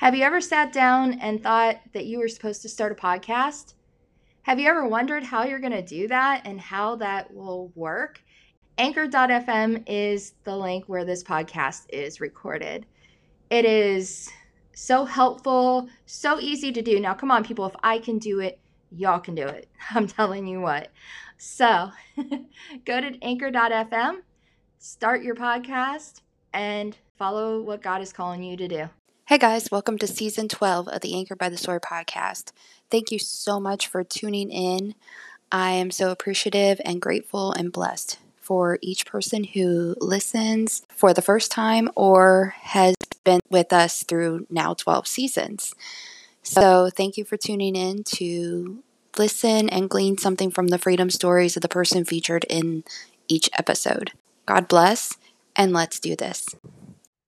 Have 0.00 0.14
you 0.14 0.24
ever 0.24 0.40
sat 0.40 0.72
down 0.72 1.18
and 1.20 1.42
thought 1.42 1.78
that 1.92 2.06
you 2.06 2.20
were 2.20 2.28
supposed 2.28 2.62
to 2.62 2.70
start 2.70 2.90
a 2.90 2.94
podcast? 2.94 3.74
Have 4.44 4.58
you 4.58 4.66
ever 4.66 4.88
wondered 4.88 5.22
how 5.22 5.44
you're 5.44 5.58
going 5.58 5.72
to 5.72 5.82
do 5.82 6.08
that 6.08 6.40
and 6.46 6.58
how 6.58 6.96
that 6.96 7.34
will 7.34 7.70
work? 7.74 8.22
Anchor.fm 8.78 9.84
is 9.86 10.32
the 10.44 10.56
link 10.56 10.86
where 10.86 11.04
this 11.04 11.22
podcast 11.22 11.82
is 11.90 12.18
recorded. 12.18 12.86
It 13.50 13.66
is 13.66 14.30
so 14.74 15.04
helpful, 15.04 15.90
so 16.06 16.40
easy 16.40 16.72
to 16.72 16.80
do. 16.80 16.98
Now, 16.98 17.12
come 17.12 17.30
on, 17.30 17.44
people, 17.44 17.66
if 17.66 17.76
I 17.82 17.98
can 17.98 18.16
do 18.16 18.40
it, 18.40 18.58
y'all 18.90 19.20
can 19.20 19.34
do 19.34 19.46
it. 19.46 19.68
I'm 19.90 20.06
telling 20.06 20.46
you 20.46 20.62
what. 20.62 20.88
So 21.36 21.90
go 22.86 23.02
to 23.02 23.18
anchor.fm, 23.20 24.20
start 24.78 25.22
your 25.22 25.34
podcast, 25.34 26.22
and 26.54 26.96
follow 27.18 27.60
what 27.60 27.82
God 27.82 28.00
is 28.00 28.14
calling 28.14 28.42
you 28.42 28.56
to 28.56 28.66
do. 28.66 28.88
Hey 29.30 29.38
guys, 29.38 29.70
welcome 29.70 29.96
to 29.98 30.08
season 30.08 30.48
12 30.48 30.88
of 30.88 31.02
the 31.02 31.14
Anchored 31.14 31.38
by 31.38 31.48
the 31.48 31.56
Sword 31.56 31.82
podcast. 31.82 32.50
Thank 32.90 33.12
you 33.12 33.20
so 33.20 33.60
much 33.60 33.86
for 33.86 34.02
tuning 34.02 34.50
in. 34.50 34.96
I 35.52 35.70
am 35.70 35.92
so 35.92 36.10
appreciative 36.10 36.80
and 36.84 37.00
grateful 37.00 37.52
and 37.52 37.70
blessed 37.70 38.18
for 38.40 38.80
each 38.82 39.06
person 39.06 39.44
who 39.44 39.94
listens 40.00 40.84
for 40.88 41.14
the 41.14 41.22
first 41.22 41.52
time 41.52 41.88
or 41.94 42.56
has 42.58 42.96
been 43.22 43.38
with 43.48 43.72
us 43.72 44.02
through 44.02 44.48
now 44.50 44.74
12 44.74 45.06
seasons. 45.06 45.76
So, 46.42 46.90
thank 46.90 47.16
you 47.16 47.24
for 47.24 47.36
tuning 47.36 47.76
in 47.76 48.02
to 48.16 48.82
listen 49.16 49.68
and 49.68 49.88
glean 49.88 50.18
something 50.18 50.50
from 50.50 50.66
the 50.66 50.78
freedom 50.78 51.08
stories 51.08 51.54
of 51.56 51.62
the 51.62 51.68
person 51.68 52.04
featured 52.04 52.46
in 52.50 52.82
each 53.28 53.48
episode. 53.56 54.10
God 54.46 54.66
bless, 54.66 55.16
and 55.54 55.72
let's 55.72 56.00
do 56.00 56.16
this. 56.16 56.48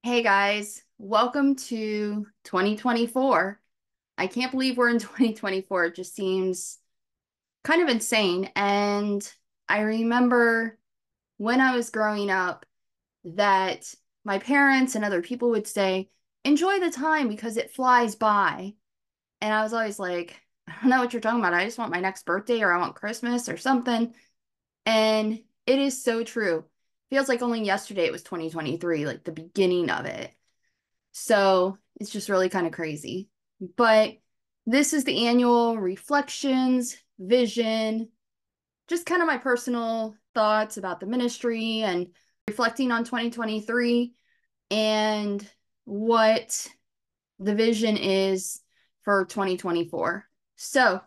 Hey 0.03 0.25
guys, 0.25 0.83
welcome 1.03 1.57
to 1.57 2.25
2024. 2.45 3.61
I 4.19 4.27
can't 4.29 4.53
believe 4.53 4.77
we're 4.77 4.89
in 4.89 4.99
2024. 5.01 5.87
It 5.87 5.97
just 5.97 6.15
seems 6.15 6.79
kind 7.65 7.83
of 7.83 7.89
insane. 7.89 8.51
And 8.55 9.29
I 9.69 9.81
remember 9.81 10.79
when 11.39 11.61
I 11.61 11.75
was 11.75 11.91
growing 11.91 12.31
up 12.31 12.65
that 13.25 13.93
my 14.25 14.39
parents 14.39 14.95
and 14.95 15.05
other 15.05 15.23
people 15.23 15.51
would 15.51 15.67
say, 15.67 16.09
enjoy 16.45 16.79
the 16.79 16.91
time 16.91 17.27
because 17.27 17.57
it 17.57 17.73
flies 17.73 18.15
by. 18.15 18.75
And 19.41 19.53
I 19.53 19.65
was 19.65 19.73
always 19.73 19.99
like, 19.99 20.41
I 20.69 20.75
don't 20.81 20.91
know 20.91 21.01
what 21.01 21.13
you're 21.13 21.21
talking 21.21 21.41
about. 21.41 21.53
I 21.53 21.65
just 21.65 21.79
want 21.79 21.91
my 21.91 22.01
next 22.01 22.25
birthday 22.25 22.63
or 22.63 22.73
I 22.73 22.79
want 22.79 22.95
Christmas 22.95 23.49
or 23.49 23.57
something. 23.57 24.15
And 24.87 25.41
it 25.67 25.79
is 25.81 26.05
so 26.05 26.23
true 26.23 26.65
feels 27.11 27.29
like 27.29 27.43
only 27.43 27.63
yesterday 27.63 28.07
it 28.07 28.13
was 28.13 28.23
2023, 28.23 29.05
like 29.05 29.25
the 29.25 29.33
beginning 29.33 29.91
of 29.91 30.07
it. 30.07 30.33
So 31.13 31.79
it's 32.01 32.11
just 32.11 32.29
really 32.29 32.49
kind 32.49 32.67
of 32.67 32.73
crazy. 32.73 33.29
But 33.77 34.17
this 34.67 34.93
is 34.93 35.05
the 35.05 35.27
annual 35.27 35.79
reflections, 35.79 36.97
vision, 37.19 38.09
just 38.89 39.07
kind 39.07 39.23
of 39.23 39.29
my 39.29 39.39
personal 39.39 40.15
thoughts 40.35 40.77
about 40.77 41.01
the 41.01 41.07
ministry 41.07 41.83
and 41.83 42.09
reflecting 42.49 42.91
on 42.91 43.05
2023 43.05 44.15
and 44.71 45.49
what 45.85 46.69
the 47.39 47.55
vision 47.55 47.97
is 47.97 48.61
for 49.03 49.25
2024. 49.25 50.25
So 50.57 51.01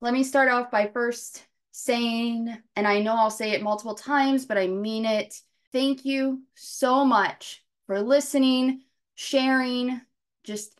let 0.00 0.12
me 0.12 0.22
start 0.24 0.50
off 0.50 0.70
by 0.70 0.90
first 0.92 1.44
saying, 1.72 2.56
and 2.76 2.86
I 2.86 3.00
know 3.00 3.16
I'll 3.16 3.30
say 3.30 3.50
it 3.52 3.62
multiple 3.62 3.94
times, 3.94 4.46
but 4.46 4.58
I 4.58 4.68
mean 4.68 5.04
it. 5.06 5.34
Thank 5.72 6.04
you 6.04 6.42
so 6.54 7.04
much 7.04 7.64
for 7.86 8.00
listening, 8.00 8.82
sharing, 9.14 10.00
just 10.44 10.78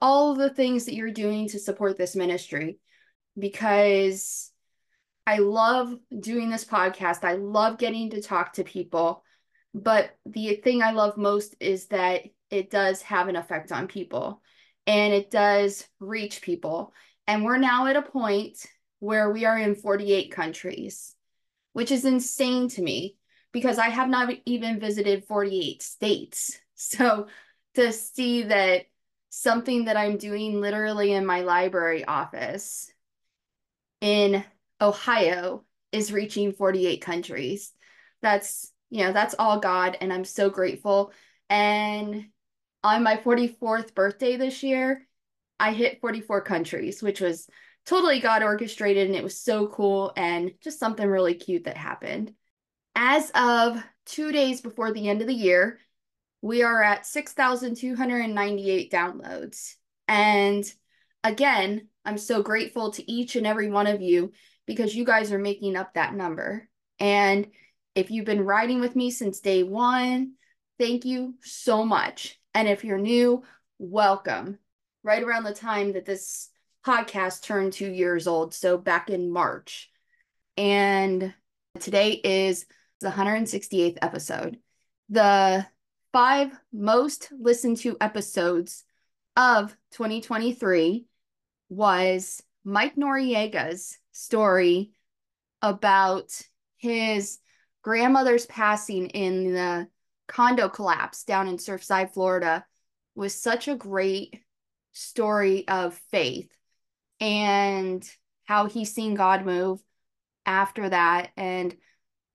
all 0.00 0.34
the 0.34 0.50
things 0.50 0.84
that 0.84 0.94
you're 0.94 1.10
doing 1.10 1.48
to 1.48 1.58
support 1.58 1.96
this 1.96 2.14
ministry 2.14 2.78
because 3.38 4.50
I 5.26 5.38
love 5.38 5.94
doing 6.18 6.50
this 6.50 6.64
podcast. 6.64 7.24
I 7.24 7.34
love 7.34 7.78
getting 7.78 8.10
to 8.10 8.22
talk 8.22 8.54
to 8.54 8.64
people. 8.64 9.22
But 9.74 10.16
the 10.24 10.54
thing 10.54 10.82
I 10.82 10.92
love 10.92 11.16
most 11.16 11.54
is 11.60 11.86
that 11.88 12.22
it 12.50 12.70
does 12.70 13.02
have 13.02 13.28
an 13.28 13.36
effect 13.36 13.70
on 13.70 13.88
people 13.88 14.40
and 14.86 15.12
it 15.12 15.30
does 15.30 15.86
reach 16.00 16.40
people. 16.40 16.94
And 17.26 17.44
we're 17.44 17.58
now 17.58 17.86
at 17.86 17.96
a 17.96 18.02
point 18.02 18.64
where 19.00 19.30
we 19.30 19.44
are 19.44 19.58
in 19.58 19.74
48 19.74 20.32
countries, 20.32 21.14
which 21.74 21.92
is 21.92 22.06
insane 22.06 22.68
to 22.70 22.82
me 22.82 23.16
because 23.52 23.78
I 23.78 23.88
have 23.88 24.08
not 24.08 24.32
even 24.46 24.80
visited 24.80 25.24
48 25.24 25.82
states. 25.82 26.58
So 26.80 27.26
to 27.78 27.92
see 27.92 28.42
that 28.42 28.86
something 29.30 29.84
that 29.84 29.96
I'm 29.96 30.16
doing 30.16 30.60
literally 30.60 31.12
in 31.12 31.24
my 31.24 31.42
library 31.42 32.04
office 32.04 32.92
in 34.00 34.44
Ohio 34.80 35.64
is 35.92 36.12
reaching 36.12 36.52
48 36.52 37.00
countries. 37.00 37.72
That's, 38.20 38.72
you 38.90 39.04
know, 39.04 39.12
that's 39.12 39.36
all 39.38 39.60
God. 39.60 39.96
And 40.00 40.12
I'm 40.12 40.24
so 40.24 40.50
grateful. 40.50 41.12
And 41.48 42.26
on 42.82 43.04
my 43.04 43.16
44th 43.16 43.94
birthday 43.94 44.36
this 44.36 44.64
year, 44.64 45.06
I 45.60 45.72
hit 45.72 46.00
44 46.00 46.40
countries, 46.40 47.00
which 47.00 47.20
was 47.20 47.48
totally 47.86 48.18
God 48.18 48.42
orchestrated 48.42 49.06
and 49.06 49.14
it 49.14 49.22
was 49.22 49.40
so 49.40 49.68
cool 49.68 50.12
and 50.16 50.50
just 50.60 50.80
something 50.80 51.06
really 51.06 51.34
cute 51.34 51.64
that 51.64 51.76
happened. 51.76 52.34
As 52.96 53.30
of 53.36 53.80
two 54.04 54.32
days 54.32 54.62
before 54.62 54.92
the 54.92 55.08
end 55.08 55.20
of 55.20 55.28
the 55.28 55.32
year, 55.32 55.78
we 56.40 56.62
are 56.62 56.82
at 56.82 57.06
6,298 57.06 58.92
downloads. 58.92 59.74
And 60.06 60.64
again, 61.24 61.88
I'm 62.04 62.18
so 62.18 62.42
grateful 62.42 62.92
to 62.92 63.10
each 63.10 63.36
and 63.36 63.46
every 63.46 63.70
one 63.70 63.86
of 63.86 64.00
you 64.00 64.32
because 64.66 64.94
you 64.94 65.04
guys 65.04 65.32
are 65.32 65.38
making 65.38 65.76
up 65.76 65.94
that 65.94 66.14
number. 66.14 66.68
And 66.98 67.48
if 67.94 68.10
you've 68.10 68.24
been 68.24 68.44
riding 68.44 68.80
with 68.80 68.94
me 68.94 69.10
since 69.10 69.40
day 69.40 69.62
one, 69.62 70.34
thank 70.78 71.04
you 71.04 71.34
so 71.42 71.84
much. 71.84 72.38
And 72.54 72.68
if 72.68 72.84
you're 72.84 72.98
new, 72.98 73.42
welcome. 73.78 74.58
Right 75.02 75.22
around 75.22 75.44
the 75.44 75.54
time 75.54 75.92
that 75.94 76.04
this 76.04 76.48
podcast 76.86 77.42
turned 77.42 77.72
two 77.72 77.90
years 77.90 78.26
old. 78.26 78.54
So 78.54 78.78
back 78.78 79.10
in 79.10 79.30
March. 79.30 79.90
And 80.56 81.34
today 81.80 82.12
is 82.12 82.66
the 83.00 83.10
168th 83.10 83.98
episode. 84.02 84.58
The 85.08 85.66
five 86.18 86.50
most 86.72 87.28
listened 87.38 87.76
to 87.76 87.96
episodes 88.00 88.82
of 89.36 89.70
2023 89.92 91.06
was 91.68 92.42
Mike 92.64 92.96
Noriega's 92.96 93.96
story 94.10 94.90
about 95.62 96.32
his 96.76 97.38
grandmother's 97.82 98.46
passing 98.46 99.06
in 99.10 99.52
the 99.52 99.86
condo 100.26 100.68
collapse 100.68 101.22
down 101.22 101.46
in 101.46 101.56
Surfside, 101.56 102.12
Florida 102.12 102.66
was 103.14 103.32
such 103.32 103.68
a 103.68 103.76
great 103.76 104.42
story 104.90 105.68
of 105.68 105.94
faith 106.10 106.50
and 107.20 108.04
how 108.42 108.66
he's 108.66 108.92
seen 108.92 109.14
God 109.14 109.46
move 109.46 109.80
after 110.44 110.88
that. 110.88 111.30
And 111.36 111.76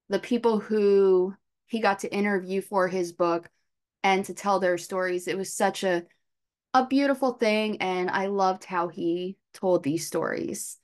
the 0.07 0.19
people 0.19 0.61
who 0.61 1.35
he 1.65 1.81
got 1.81 1.99
to 1.99 2.15
interview 2.15 2.61
for 2.61 2.87
his 2.87 3.11
book 3.11 3.49
and 4.03 4.25
to 4.25 4.33
tell 4.33 4.59
their 4.59 4.77
stories 4.77 5.27
it 5.27 5.37
was 5.37 5.53
such 5.53 5.83
a 5.83 6.03
a 6.73 6.85
beautiful 6.87 7.33
thing 7.33 7.77
and 7.81 8.09
I 8.09 8.27
loved 8.27 8.65
how 8.65 8.87
he 8.87 9.37
told 9.53 9.83
these 9.83 10.07
stories. 10.07 10.77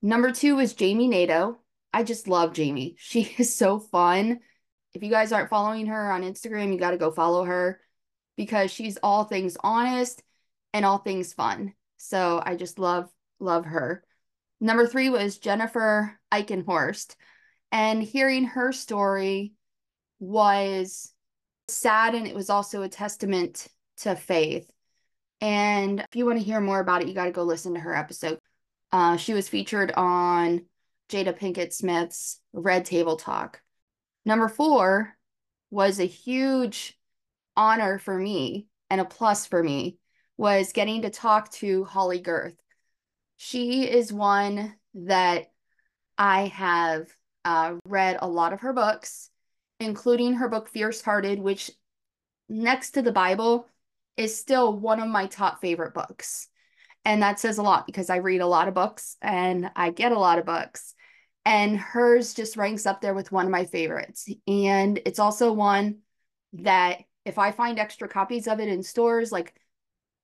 Number 0.00 0.30
2 0.30 0.56
was 0.56 0.74
Jami 0.74 1.08
Nato. 1.08 1.58
I 1.92 2.04
just 2.04 2.28
love 2.28 2.52
Jami. 2.52 2.94
She 2.98 3.22
is 3.38 3.54
so 3.54 3.80
fun. 3.80 4.38
If 4.94 5.02
you 5.02 5.10
guys 5.10 5.32
aren't 5.32 5.50
following 5.50 5.86
her 5.86 6.10
on 6.12 6.22
Instagram, 6.22 6.72
you 6.72 6.78
got 6.78 6.92
to 6.92 6.98
go 6.98 7.10
follow 7.10 7.44
her 7.44 7.80
because 8.36 8.70
she's 8.70 8.96
all 9.02 9.24
things 9.24 9.56
honest 9.62 10.22
and 10.72 10.84
all 10.84 10.98
things 10.98 11.32
fun. 11.32 11.74
So 11.96 12.40
I 12.44 12.54
just 12.54 12.78
love 12.78 13.10
love 13.40 13.64
her. 13.64 14.04
Number 14.60 14.86
three 14.86 15.10
was 15.10 15.38
Jennifer 15.38 16.18
Eikenhorst. 16.32 17.14
And 17.70 18.02
hearing 18.02 18.44
her 18.44 18.72
story 18.72 19.52
was 20.18 21.12
sad 21.68 22.14
and 22.14 22.26
it 22.26 22.34
was 22.34 22.50
also 22.50 22.82
a 22.82 22.88
testament 22.88 23.68
to 23.98 24.16
faith. 24.16 24.70
And 25.40 26.00
if 26.00 26.16
you 26.16 26.26
want 26.26 26.38
to 26.38 26.44
hear 26.44 26.60
more 26.60 26.80
about 26.80 27.02
it, 27.02 27.08
you 27.08 27.14
got 27.14 27.26
to 27.26 27.30
go 27.30 27.44
listen 27.44 27.74
to 27.74 27.80
her 27.80 27.94
episode. 27.94 28.38
Uh, 28.90 29.16
she 29.16 29.34
was 29.34 29.48
featured 29.48 29.92
on 29.92 30.62
Jada 31.08 31.36
Pinkett 31.38 31.72
Smith's 31.72 32.40
Red 32.52 32.84
Table 32.84 33.16
Talk. 33.16 33.60
Number 34.24 34.48
four 34.48 35.16
was 35.70 36.00
a 36.00 36.04
huge 36.04 36.98
honor 37.56 37.98
for 37.98 38.18
me 38.18 38.66
and 38.90 39.00
a 39.00 39.04
plus 39.04 39.46
for 39.46 39.62
me 39.62 39.98
was 40.36 40.72
getting 40.72 41.02
to 41.02 41.10
talk 41.10 41.50
to 41.50 41.84
Holley 41.84 42.20
Gerth. 42.20 42.56
She 43.36 43.88
is 43.88 44.12
one 44.12 44.74
that 44.94 45.50
I 46.16 46.46
have 46.46 47.08
uh, 47.44 47.74
read 47.86 48.18
a 48.20 48.28
lot 48.28 48.52
of 48.52 48.60
her 48.60 48.72
books, 48.72 49.30
including 49.80 50.34
her 50.34 50.48
book 50.48 50.68
Fierce 50.68 51.00
Hearted, 51.00 51.38
which 51.38 51.70
next 52.48 52.92
to 52.92 53.02
the 53.02 53.12
Bible 53.12 53.66
is 54.16 54.36
still 54.36 54.72
one 54.72 55.00
of 55.00 55.08
my 55.08 55.26
top 55.26 55.60
favorite 55.60 55.94
books. 55.94 56.48
And 57.04 57.22
that 57.22 57.38
says 57.38 57.58
a 57.58 57.62
lot 57.62 57.86
because 57.86 58.10
I 58.10 58.16
read 58.16 58.40
a 58.40 58.46
lot 58.46 58.68
of 58.68 58.74
books 58.74 59.16
and 59.22 59.70
I 59.76 59.90
get 59.90 60.12
a 60.12 60.18
lot 60.18 60.38
of 60.38 60.46
books. 60.46 60.94
And 61.44 61.78
hers 61.78 62.34
just 62.34 62.56
ranks 62.56 62.84
up 62.84 63.00
there 63.00 63.14
with 63.14 63.32
one 63.32 63.46
of 63.46 63.52
my 63.52 63.64
favorites. 63.64 64.28
And 64.46 65.00
it's 65.06 65.18
also 65.18 65.52
one 65.52 65.98
that 66.54 66.98
if 67.24 67.38
I 67.38 67.52
find 67.52 67.78
extra 67.78 68.08
copies 68.08 68.48
of 68.48 68.60
it 68.60 68.68
in 68.68 68.82
stores, 68.82 69.32
like 69.32 69.54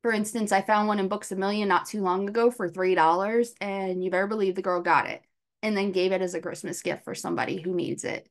for 0.05 0.13
instance, 0.13 0.53
I 0.53 0.61
found 0.61 0.87
one 0.87 0.99
in 0.99 1.09
Books 1.09 1.33
a 1.33 1.37
Million 1.37 1.67
not 1.67 1.87
too 1.87 2.03
long 2.03 2.29
ago 2.29 2.51
for 2.51 2.69
$3, 2.69 3.55
and 3.63 4.05
you 4.05 4.11
better 4.11 4.27
believe 4.27 4.55
the 4.55 4.61
girl 4.61 4.83
got 4.83 5.09
it 5.09 5.23
and 5.63 5.75
then 5.75 5.93
gave 5.93 6.13
it 6.13 6.21
as 6.21 6.35
a 6.35 6.43
Christmas 6.43 6.83
gift 6.83 7.05
for 7.05 7.15
somebody 7.15 7.59
who 7.59 7.75
needs 7.75 8.05
it. 8.05 8.29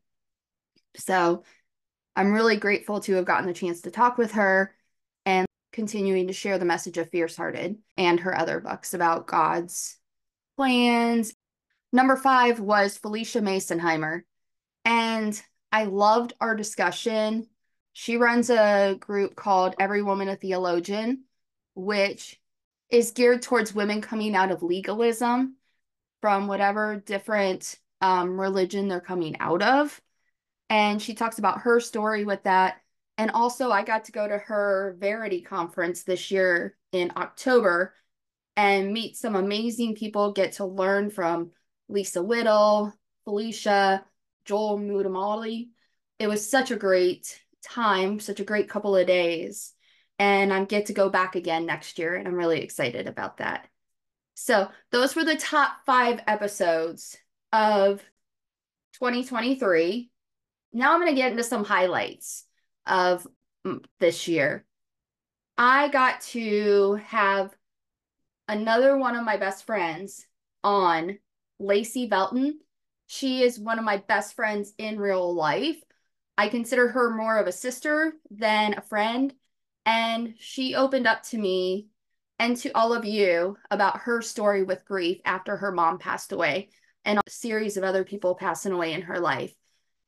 So 0.95 1.43
I'm 2.15 2.33
really 2.33 2.57
grateful 2.57 2.99
to 3.01 3.15
have 3.15 3.25
gotten 3.25 3.47
the 3.47 3.53
chance 3.53 3.81
to 3.81 3.91
talk 3.91 4.17
with 4.17 4.33
her 4.33 4.73
and 5.25 5.47
continuing 5.71 6.27
to 6.27 6.33
share 6.33 6.57
the 6.57 6.65
message 6.65 6.97
of 6.97 7.09
Fierce 7.09 7.35
Hearted 7.35 7.77
and 7.97 8.19
her 8.19 8.37
other 8.37 8.59
books 8.59 8.93
about 8.93 9.27
God's 9.27 9.97
plans. 10.55 11.33
Number 11.91 12.15
five 12.15 12.59
was 12.59 12.97
Phylicia 12.97 13.41
Masonheimer. 13.41 14.21
And 14.85 15.41
I 15.71 15.85
loved 15.85 16.33
our 16.39 16.55
discussion. 16.55 17.47
She 17.93 18.17
runs 18.17 18.49
a 18.49 18.95
group 18.99 19.35
called 19.35 19.75
Every 19.79 20.03
Woman 20.03 20.29
a 20.29 20.35
Theologian, 20.35 21.23
which 21.75 22.39
is 22.89 23.11
geared 23.11 23.41
towards 23.41 23.73
women 23.73 24.01
coming 24.01 24.35
out 24.35 24.51
of 24.51 24.61
legalism 24.61 25.55
from 26.21 26.47
whatever 26.47 27.01
different 27.03 27.79
um, 28.01 28.39
religion 28.39 28.87
they're 28.87 29.01
coming 29.01 29.35
out 29.39 29.61
of. 29.63 29.99
And 30.73 30.99
she 30.99 31.13
talks 31.13 31.37
about 31.37 31.61
her 31.61 31.79
story 31.79 32.25
with 32.25 32.41
that. 32.45 32.81
And 33.19 33.29
also, 33.29 33.69
I 33.69 33.83
got 33.83 34.05
to 34.05 34.11
go 34.11 34.27
to 34.27 34.39
her 34.39 34.97
Verity 34.99 35.41
conference 35.41 36.01
this 36.01 36.31
year 36.31 36.75
in 36.91 37.13
October 37.15 37.93
and 38.57 38.91
meet 38.91 39.15
some 39.15 39.35
amazing 39.35 39.93
people, 39.93 40.31
get 40.31 40.53
to 40.53 40.65
learn 40.65 41.11
from 41.11 41.51
Lisa 41.89 42.23
Whittle, 42.23 42.91
Phylicia, 43.23 44.03
Joel 44.45 44.79
Muddamalle. 44.79 45.67
It 46.17 46.27
was 46.27 46.49
such 46.49 46.71
a 46.71 46.75
great 46.75 47.39
time, 47.63 48.19
such 48.19 48.39
a 48.39 48.43
great 48.43 48.67
couple 48.67 48.95
of 48.95 49.05
days. 49.05 49.73
And 50.17 50.51
I 50.51 50.65
get 50.65 50.87
to 50.87 50.93
go 50.93 51.07
back 51.07 51.35
again 51.35 51.67
next 51.67 51.99
year, 51.99 52.15
and 52.15 52.27
I'm 52.27 52.33
really 52.33 52.61
excited 52.61 53.05
about 53.05 53.37
that. 53.37 53.67
So 54.33 54.69
those 54.89 55.15
were 55.15 55.23
the 55.23 55.37
top 55.37 55.85
five 55.85 56.19
episodes 56.25 57.15
of 57.51 58.01
2023. 58.93 60.09
Now 60.73 60.93
I'm 60.93 60.99
going 60.99 61.11
to 61.11 61.21
get 61.21 61.31
into 61.31 61.43
some 61.43 61.63
highlights 61.63 62.45
of 62.87 63.27
this 63.99 64.27
year. 64.27 64.65
I 65.57 65.87
got 65.89 66.21
to 66.21 66.95
have 67.05 67.55
another 68.47 68.97
one 68.97 69.15
of 69.15 69.23
my 69.23 69.37
best 69.37 69.65
friends 69.65 70.25
on, 70.63 71.19
Lacy 71.59 72.09
Velton. 72.09 72.53
She 73.05 73.43
is 73.43 73.59
one 73.59 73.77
of 73.77 73.85
my 73.85 73.97
best 73.97 74.35
friends 74.35 74.73
in 74.77 74.99
real 74.99 75.33
life. 75.33 75.81
I 76.37 76.49
consider 76.49 76.87
her 76.87 77.15
more 77.15 77.37
of 77.37 77.45
a 77.45 77.51
sister 77.51 78.13
than 78.31 78.73
a 78.73 78.81
friend. 78.81 79.33
And 79.85 80.33
she 80.39 80.73
opened 80.73 81.05
up 81.05 81.21
to 81.23 81.37
me 81.37 81.87
and 82.39 82.57
to 82.57 82.71
all 82.71 82.93
of 82.93 83.05
you 83.05 83.57
about 83.69 83.99
her 83.99 84.21
story 84.21 84.63
with 84.63 84.85
grief 84.85 85.21
after 85.23 85.57
her 85.57 85.71
mom 85.71 85.99
passed 85.99 86.31
away 86.31 86.69
and 87.05 87.19
a 87.19 87.29
series 87.29 87.77
of 87.77 87.83
other 87.83 88.03
people 88.03 88.33
passing 88.33 88.71
away 88.71 88.93
in 88.93 89.03
her 89.03 89.19
life. 89.19 89.53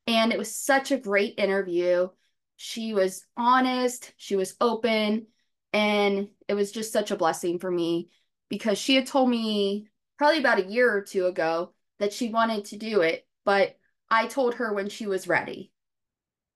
And 0.06 0.32
it 0.32 0.38
was 0.38 0.54
such 0.54 0.90
a 0.90 0.98
great 0.98 1.34
interview. 1.38 2.08
She 2.56 2.94
was 2.94 3.24
honest, 3.36 4.12
she 4.16 4.36
was 4.36 4.56
open, 4.60 5.26
and 5.72 6.28
it 6.48 6.54
was 6.54 6.72
just 6.72 6.92
such 6.92 7.10
a 7.10 7.16
blessing 7.16 7.58
for 7.58 7.70
me 7.70 8.10
because 8.48 8.78
she 8.78 8.94
had 8.94 9.06
told 9.06 9.28
me 9.28 9.88
probably 10.16 10.38
about 10.38 10.60
a 10.60 10.66
year 10.66 10.90
or 10.92 11.02
two 11.02 11.26
ago 11.26 11.72
that 11.98 12.12
she 12.12 12.30
wanted 12.30 12.66
to 12.66 12.76
do 12.76 13.00
it, 13.02 13.26
but 13.44 13.76
I 14.08 14.26
told 14.26 14.54
her 14.54 14.72
when 14.72 14.88
she 14.88 15.06
was 15.06 15.28
ready. 15.28 15.72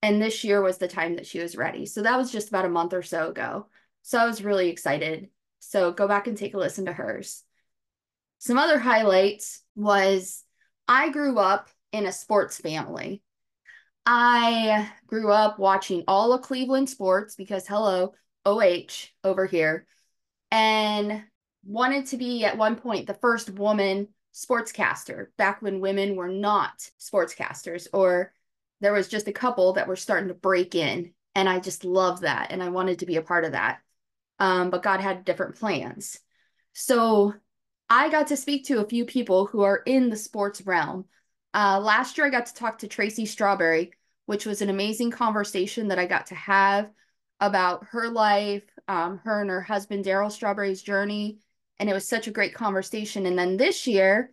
And 0.02 0.22
this 0.22 0.44
year 0.44 0.62
was 0.62 0.78
the 0.78 0.88
time 0.88 1.16
that 1.16 1.26
she 1.26 1.40
was 1.40 1.56
ready. 1.56 1.84
So 1.84 2.02
that 2.02 2.16
was 2.16 2.32
just 2.32 2.48
about 2.48 2.64
a 2.64 2.70
month 2.70 2.94
or 2.94 3.02
so 3.02 3.28
ago. 3.28 3.66
So 4.02 4.18
I 4.18 4.24
was 4.24 4.42
really 4.42 4.70
excited 4.70 5.28
so 5.60 5.92
go 5.92 6.08
back 6.08 6.26
and 6.26 6.36
take 6.36 6.54
a 6.54 6.58
listen 6.58 6.86
to 6.86 6.92
hers. 6.92 7.44
Some 8.38 8.58
other 8.58 8.78
highlights 8.78 9.62
was 9.76 10.42
I 10.88 11.10
grew 11.10 11.38
up 11.38 11.68
in 11.92 12.06
a 12.06 12.12
sports 12.12 12.56
family. 12.56 13.22
I 14.06 14.90
grew 15.06 15.30
up 15.30 15.58
watching 15.58 16.04
all 16.08 16.32
of 16.32 16.42
Cleveland 16.42 16.88
sports 16.88 17.34
because 17.36 17.66
hello, 17.66 18.14
OH 18.44 19.08
over 19.24 19.46
here, 19.46 19.86
and 20.50 21.22
wanted 21.64 22.06
to 22.06 22.16
be 22.16 22.44
at 22.44 22.56
one 22.56 22.76
point 22.76 23.06
the 23.06 23.14
first 23.14 23.50
woman 23.50 24.08
sportscaster 24.34 25.26
back 25.36 25.60
when 25.60 25.80
women 25.80 26.16
were 26.16 26.28
not 26.28 26.90
sportscasters 26.98 27.86
or 27.92 28.32
there 28.80 28.92
was 28.92 29.08
just 29.08 29.28
a 29.28 29.32
couple 29.32 29.74
that 29.74 29.88
were 29.88 29.96
starting 29.96 30.28
to 30.28 30.34
break 30.34 30.74
in 30.74 31.12
and 31.34 31.48
I 31.48 31.58
just 31.58 31.84
love 31.84 32.20
that 32.20 32.50
and 32.50 32.62
I 32.62 32.70
wanted 32.70 33.00
to 33.00 33.06
be 33.06 33.16
a 33.16 33.22
part 33.22 33.44
of 33.44 33.52
that 33.52 33.80
um, 34.40 34.70
but 34.70 34.82
God 34.82 35.00
had 35.00 35.24
different 35.24 35.56
plans. 35.56 36.18
So 36.72 37.34
I 37.90 38.08
got 38.08 38.28
to 38.28 38.36
speak 38.36 38.66
to 38.66 38.80
a 38.80 38.88
few 38.88 39.04
people 39.04 39.46
who 39.46 39.62
are 39.62 39.82
in 39.84 40.08
the 40.08 40.16
sports 40.16 40.62
realm. 40.62 41.04
Uh, 41.52 41.80
last 41.80 42.16
year, 42.16 42.26
I 42.26 42.30
got 42.30 42.46
to 42.46 42.54
talk 42.54 42.78
to 42.78 42.88
Tracy 42.88 43.26
Strawberry, 43.26 43.92
which 44.26 44.46
was 44.46 44.62
an 44.62 44.70
amazing 44.70 45.10
conversation 45.10 45.88
that 45.88 45.98
I 45.98 46.06
got 46.06 46.26
to 46.26 46.34
have 46.34 46.90
about 47.40 47.86
her 47.90 48.08
life, 48.08 48.64
um, 48.86 49.18
her 49.24 49.40
and 49.40 49.50
her 49.50 49.62
husband, 49.62 50.04
Darryl 50.04 50.30
Strawberry's 50.30 50.82
journey. 50.82 51.38
And 51.78 51.88
it 51.88 51.94
was 51.94 52.06
such 52.06 52.26
a 52.26 52.32
great 52.32 52.54
conversation. 52.54 53.26
And 53.26 53.38
then 53.38 53.56
this 53.56 53.86
year, 53.86 54.32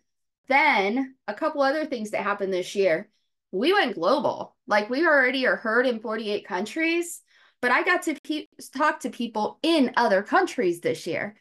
then 0.49 1.15
a 1.27 1.33
couple 1.33 1.61
other 1.61 1.85
things 1.85 2.11
that 2.11 2.23
happened 2.23 2.53
this 2.53 2.75
year. 2.75 3.09
We 3.51 3.73
went 3.73 3.95
global. 3.95 4.55
Like 4.67 4.89
we 4.89 5.05
already 5.05 5.47
are 5.47 5.55
heard 5.55 5.87
in 5.87 6.01
48 6.01 6.45
countries 6.45 7.21
but 7.61 7.71
I 7.71 7.83
got 7.83 8.03
to 8.03 8.15
pe- 8.23 8.47
talk 8.75 9.01
to 9.01 9.09
people 9.09 9.59
in 9.63 9.93
other 9.97 10.21
countries 10.21 10.79
this 10.79 11.07
year. 11.07 11.35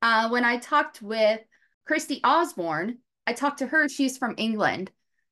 Uh, 0.00 0.28
when 0.30 0.44
I 0.44 0.58
talked 0.58 1.02
with 1.02 1.40
Christy 1.86 2.20
Osborne, 2.24 2.98
I 3.26 3.32
talked 3.32 3.58
to 3.58 3.66
her. 3.66 3.88
She's 3.88 4.16
from 4.16 4.34
England. 4.38 4.90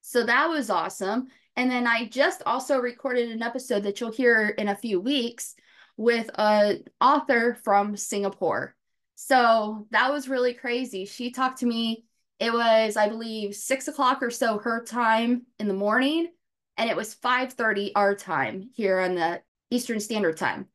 So 0.09 0.23
that 0.23 0.49
was 0.49 0.71
awesome. 0.71 1.27
And 1.57 1.69
then 1.69 1.85
I 1.85 2.05
just 2.05 2.41
also 2.47 2.79
recorded 2.79 3.29
an 3.29 3.43
episode 3.43 3.83
that 3.83 4.01
you'll 4.01 4.13
hear 4.13 4.51
in 4.51 4.69
a 4.69 4.77
few 4.77 5.01
weeks 5.01 5.57
with 5.97 6.31
an 6.39 6.85
author 7.01 7.59
from 7.65 7.97
Singapore. 7.97 8.77
So 9.17 9.89
that 9.91 10.13
was 10.13 10.29
really 10.29 10.55
crazy. 10.55 11.07
She 11.07 11.33
talked 11.33 11.59
to 11.59 11.67
me. 11.67 12.05
It 12.39 12.53
was, 12.53 12.97
I 12.97 13.09
believe, 13.09 13.57
six 13.57 13.89
o'clock 13.89 14.23
or 14.23 14.31
so 14.31 14.59
her 14.59 14.85
time 14.85 15.45
in 15.59 15.67
the 15.67 15.75
morning, 15.75 16.29
and 16.77 16.89
it 16.89 16.95
was 16.95 17.17
5:30 17.17 17.91
our 17.97 18.15
time 18.15 18.71
here 18.75 19.01
on 19.01 19.17
the 19.17 19.43
Eastern 19.73 19.99
Standard 19.99 20.37
Time. 20.37 20.69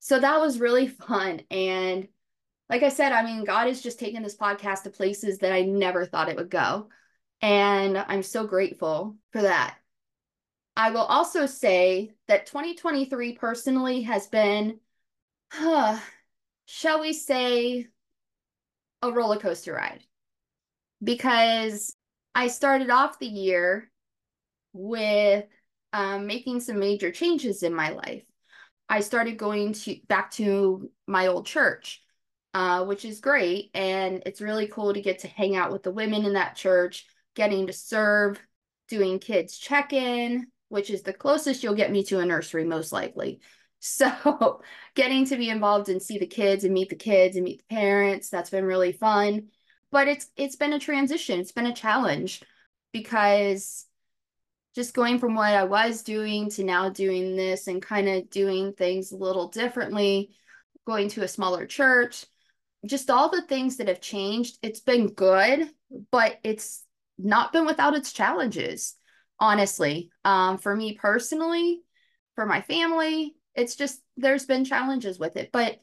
So 0.00 0.20
that 0.20 0.40
was 0.40 0.60
really 0.60 0.88
fun. 0.88 1.40
And 1.50 2.06
like 2.68 2.82
I 2.82 2.90
said, 2.90 3.12
I 3.12 3.24
mean, 3.24 3.44
God 3.44 3.66
has 3.66 3.80
just 3.80 3.98
taken 3.98 4.22
this 4.22 4.36
podcast 4.36 4.82
to 4.82 4.90
places 4.90 5.38
that 5.38 5.54
I 5.54 5.62
never 5.62 6.04
thought 6.04 6.28
it 6.28 6.36
would 6.36 6.50
go. 6.50 6.90
And 7.44 7.98
I'm 7.98 8.22
so 8.22 8.46
grateful 8.46 9.18
for 9.30 9.42
that. 9.42 9.76
I 10.78 10.92
will 10.92 11.02
also 11.02 11.44
say 11.44 12.14
that 12.26 12.46
2023 12.46 13.34
personally 13.34 14.00
has 14.00 14.26
been, 14.28 14.80
huh, 15.52 15.98
shall 16.64 17.02
we 17.02 17.12
say, 17.12 17.88
a 19.02 19.12
roller 19.12 19.36
coaster 19.36 19.74
ride. 19.74 20.02
Because 21.02 21.94
I 22.34 22.46
started 22.46 22.88
off 22.88 23.18
the 23.18 23.26
year 23.26 23.90
with 24.72 25.44
um, 25.92 26.26
making 26.26 26.60
some 26.60 26.78
major 26.78 27.12
changes 27.12 27.62
in 27.62 27.74
my 27.74 27.90
life. 27.90 28.24
I 28.88 29.00
started 29.00 29.36
going 29.36 29.74
to 29.74 29.98
back 30.08 30.30
to 30.32 30.90
my 31.06 31.26
old 31.26 31.44
church, 31.44 32.02
uh, 32.54 32.86
which 32.86 33.04
is 33.04 33.20
great. 33.20 33.70
And 33.74 34.22
it's 34.24 34.40
really 34.40 34.66
cool 34.66 34.94
to 34.94 35.02
get 35.02 35.18
to 35.20 35.28
hang 35.28 35.56
out 35.56 35.72
with 35.72 35.82
the 35.82 35.92
women 35.92 36.24
in 36.24 36.32
that 36.32 36.56
church, 36.56 37.06
getting 37.34 37.66
to 37.66 37.72
serve, 37.72 38.40
doing 38.88 39.18
kids 39.18 39.58
check 39.58 39.92
in, 39.92 40.46
which 40.68 40.90
is 40.90 41.02
the 41.02 41.12
closest 41.12 41.62
you'll 41.62 41.74
get 41.74 41.92
me 41.92 42.02
to 42.04 42.20
a 42.20 42.26
nursery, 42.26 42.64
most 42.64 42.92
likely. 42.92 43.40
So, 43.86 44.62
getting 44.94 45.26
to 45.26 45.36
be 45.36 45.50
involved 45.50 45.90
and 45.90 46.00
see 46.00 46.16
the 46.16 46.26
kids 46.26 46.64
and 46.64 46.72
meet 46.72 46.88
the 46.88 46.96
kids 46.96 47.36
and 47.36 47.44
meet 47.44 47.58
the 47.58 47.74
parents, 47.74 48.30
that's 48.30 48.48
been 48.48 48.64
really 48.64 48.92
fun. 48.92 49.48
But 49.90 50.08
it's 50.08 50.28
it's 50.36 50.56
been 50.56 50.72
a 50.72 50.78
transition. 50.78 51.38
It's 51.38 51.52
been 51.52 51.66
a 51.66 51.74
challenge 51.74 52.42
because 52.94 53.84
just 54.74 54.94
going 54.94 55.18
from 55.18 55.34
what 55.34 55.54
I 55.54 55.64
was 55.64 56.02
doing 56.02 56.48
to 56.50 56.64
now 56.64 56.88
doing 56.88 57.36
this 57.36 57.66
and 57.68 57.82
kind 57.82 58.08
of 58.08 58.30
doing 58.30 58.72
things 58.72 59.12
a 59.12 59.16
little 59.16 59.48
differently, 59.48 60.34
going 60.86 61.08
to 61.10 61.22
a 61.22 61.28
smaller 61.28 61.66
church, 61.66 62.24
just 62.86 63.10
all 63.10 63.28
the 63.28 63.42
things 63.42 63.76
that 63.76 63.88
have 63.88 64.00
changed. 64.00 64.58
It's 64.62 64.80
been 64.80 65.08
good, 65.08 65.70
but 66.10 66.38
it's 66.42 66.83
not 67.18 67.52
been 67.52 67.66
without 67.66 67.94
its 67.94 68.12
challenges, 68.12 68.94
honestly. 69.38 70.10
Um, 70.24 70.58
for 70.58 70.74
me 70.74 70.94
personally, 70.94 71.82
for 72.34 72.46
my 72.46 72.60
family, 72.60 73.34
it's 73.54 73.76
just 73.76 74.00
there's 74.16 74.46
been 74.46 74.64
challenges 74.64 75.18
with 75.18 75.36
it. 75.36 75.50
But 75.52 75.80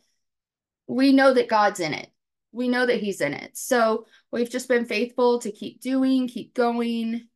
we 0.88 1.14
know 1.14 1.34
that 1.34 1.48
God's 1.48 1.80
in 1.80 1.94
it. 1.94 2.10
We 2.52 2.68
know 2.68 2.86
that 2.86 3.00
He's 3.00 3.22
in 3.22 3.34
it. 3.34 3.58
So 3.58 4.06
we've 4.32 4.50
just 4.50 4.68
been 4.68 4.86
faithful 4.86 5.40
to 5.40 5.52
keep 5.52 5.82
doing, 5.82 6.28
keep 6.28 6.54
going. 6.54 7.28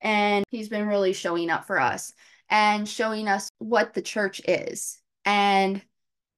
And 0.00 0.44
He's 0.50 0.68
been 0.68 0.88
really 0.88 1.12
showing 1.12 1.50
up 1.50 1.66
for 1.66 1.78
us 1.78 2.12
and 2.50 2.88
showing 2.88 3.28
us 3.28 3.48
what 3.58 3.94
the 3.94 4.02
church 4.02 4.40
is 4.46 4.98
and 5.24 5.82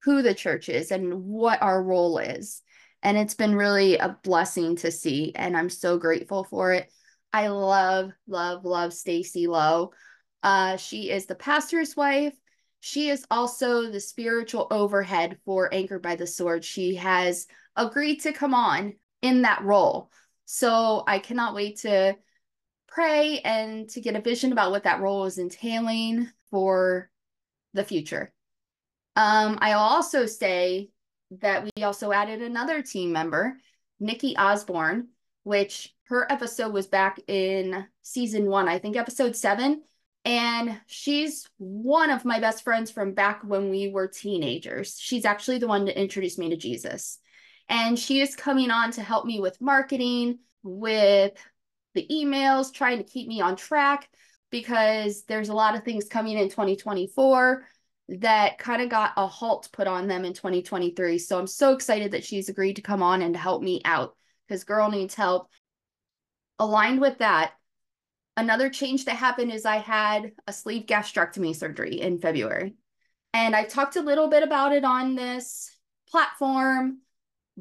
who 0.02 0.22
the 0.22 0.34
church 0.34 0.68
is 0.68 0.90
and 0.90 1.24
what 1.24 1.62
our 1.62 1.82
role 1.82 2.18
is. 2.18 2.62
And 3.02 3.16
it's 3.16 3.34
been 3.34 3.54
really 3.54 3.96
a 3.96 4.18
blessing 4.22 4.76
to 4.76 4.90
see. 4.90 5.32
And 5.34 5.56
I'm 5.56 5.70
so 5.70 5.98
grateful 5.98 6.44
for 6.44 6.72
it. 6.72 6.90
I 7.32 7.48
love, 7.48 8.12
love, 8.26 8.64
love 8.64 8.92
Stacy 8.92 9.46
Lowe. 9.46 9.92
Uh, 10.42 10.76
she 10.76 11.10
is 11.10 11.26
the 11.26 11.34
pastor's 11.34 11.96
wife. 11.96 12.34
She 12.80 13.10
is 13.10 13.26
also 13.30 13.90
the 13.90 14.00
spiritual 14.00 14.66
overhead 14.70 15.38
for 15.44 15.72
Anchored 15.72 16.02
by 16.02 16.16
the 16.16 16.26
Sword. 16.26 16.64
She 16.64 16.94
has 16.96 17.46
agreed 17.76 18.20
to 18.22 18.32
come 18.32 18.54
on 18.54 18.94
in 19.22 19.42
that 19.42 19.62
role. 19.62 20.10
So 20.46 21.04
I 21.06 21.18
cannot 21.18 21.54
wait 21.54 21.78
to 21.80 22.16
pray 22.88 23.40
and 23.40 23.88
to 23.90 24.00
get 24.00 24.16
a 24.16 24.20
vision 24.20 24.52
about 24.52 24.70
what 24.70 24.84
that 24.84 25.00
role 25.00 25.24
is 25.24 25.38
entailing 25.38 26.28
for 26.50 27.10
the 27.74 27.84
future. 27.84 28.32
Um, 29.14 29.58
I'll 29.60 29.78
also 29.78 30.26
say 30.26 30.90
that 31.30 31.64
we 31.64 31.82
also 31.82 32.12
added 32.12 32.42
another 32.42 32.82
team 32.82 33.12
member, 33.12 33.56
Nikki 33.98 34.36
Osborne, 34.36 35.08
which 35.44 35.94
her 36.04 36.30
episode 36.30 36.72
was 36.72 36.86
back 36.86 37.18
in 37.28 37.86
season 38.02 38.46
one, 38.46 38.68
I 38.68 38.78
think 38.78 38.96
episode 38.96 39.36
seven. 39.36 39.82
And 40.24 40.78
she's 40.86 41.48
one 41.56 42.10
of 42.10 42.24
my 42.24 42.40
best 42.40 42.62
friends 42.62 42.90
from 42.90 43.14
back 43.14 43.42
when 43.42 43.70
we 43.70 43.88
were 43.88 44.06
teenagers. 44.06 44.98
She's 44.98 45.24
actually 45.24 45.58
the 45.58 45.68
one 45.68 45.86
that 45.86 45.98
introduced 45.98 46.38
me 46.38 46.50
to 46.50 46.56
Jesus. 46.56 47.18
And 47.68 47.98
she 47.98 48.20
is 48.20 48.36
coming 48.36 48.70
on 48.70 48.90
to 48.92 49.02
help 49.02 49.24
me 49.24 49.40
with 49.40 49.60
marketing, 49.60 50.40
with 50.62 51.32
the 51.94 52.06
emails, 52.10 52.72
trying 52.72 52.98
to 52.98 53.04
keep 53.04 53.28
me 53.28 53.40
on 53.40 53.56
track 53.56 54.10
because 54.50 55.24
there's 55.24 55.48
a 55.48 55.54
lot 55.54 55.76
of 55.76 55.84
things 55.84 56.06
coming 56.06 56.36
in 56.36 56.48
2024 56.48 57.64
that 58.18 58.58
kind 58.58 58.82
of 58.82 58.88
got 58.88 59.12
a 59.16 59.26
halt 59.26 59.68
put 59.72 59.86
on 59.86 60.08
them 60.08 60.24
in 60.24 60.32
2023. 60.32 61.18
So 61.18 61.38
I'm 61.38 61.46
so 61.46 61.72
excited 61.72 62.12
that 62.12 62.24
she's 62.24 62.48
agreed 62.48 62.76
to 62.76 62.82
come 62.82 63.02
on 63.02 63.22
and 63.22 63.34
to 63.34 63.40
help 63.40 63.62
me 63.62 63.80
out 63.84 64.16
because 64.46 64.64
girl 64.64 64.90
needs 64.90 65.14
help. 65.14 65.48
Aligned 66.58 67.00
with 67.00 67.18
that, 67.18 67.52
another 68.36 68.68
change 68.68 69.04
that 69.04 69.16
happened 69.16 69.52
is 69.52 69.64
I 69.64 69.76
had 69.76 70.32
a 70.46 70.52
sleeve 70.52 70.86
gastrectomy 70.86 71.54
surgery 71.54 72.00
in 72.00 72.18
February. 72.18 72.74
And 73.32 73.54
I 73.54 73.64
talked 73.64 73.96
a 73.96 74.02
little 74.02 74.28
bit 74.28 74.42
about 74.42 74.72
it 74.72 74.84
on 74.84 75.14
this 75.14 75.70
platform, 76.08 76.98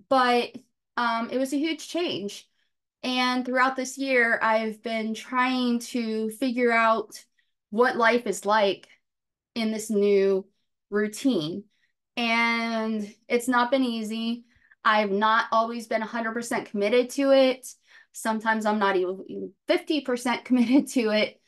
but 0.09 0.51
um, 0.97 1.29
it 1.31 1.37
was 1.37 1.53
a 1.53 1.59
huge 1.59 1.87
change. 1.87 2.47
And 3.03 3.45
throughout 3.45 3.75
this 3.75 3.97
year, 3.97 4.39
I've 4.41 4.81
been 4.81 5.13
trying 5.13 5.79
to 5.79 6.31
figure 6.31 6.71
out 6.71 7.23
what 7.69 7.95
life 7.95 8.25
is 8.25 8.45
like 8.45 8.89
in 9.55 9.71
this 9.71 9.89
new 9.89 10.45
routine. 10.89 11.63
And 12.17 13.13
it's 13.27 13.47
not 13.47 13.71
been 13.71 13.83
easy. 13.83 14.45
I've 14.83 15.11
not 15.11 15.45
always 15.51 15.87
been 15.87 16.01
100% 16.01 16.65
committed 16.65 17.09
to 17.11 17.31
it. 17.31 17.67
Sometimes 18.13 18.65
I'm 18.65 18.79
not 18.79 18.95
even 18.95 19.53
50% 19.67 20.43
committed 20.45 20.87
to 20.89 21.09
it, 21.09 21.39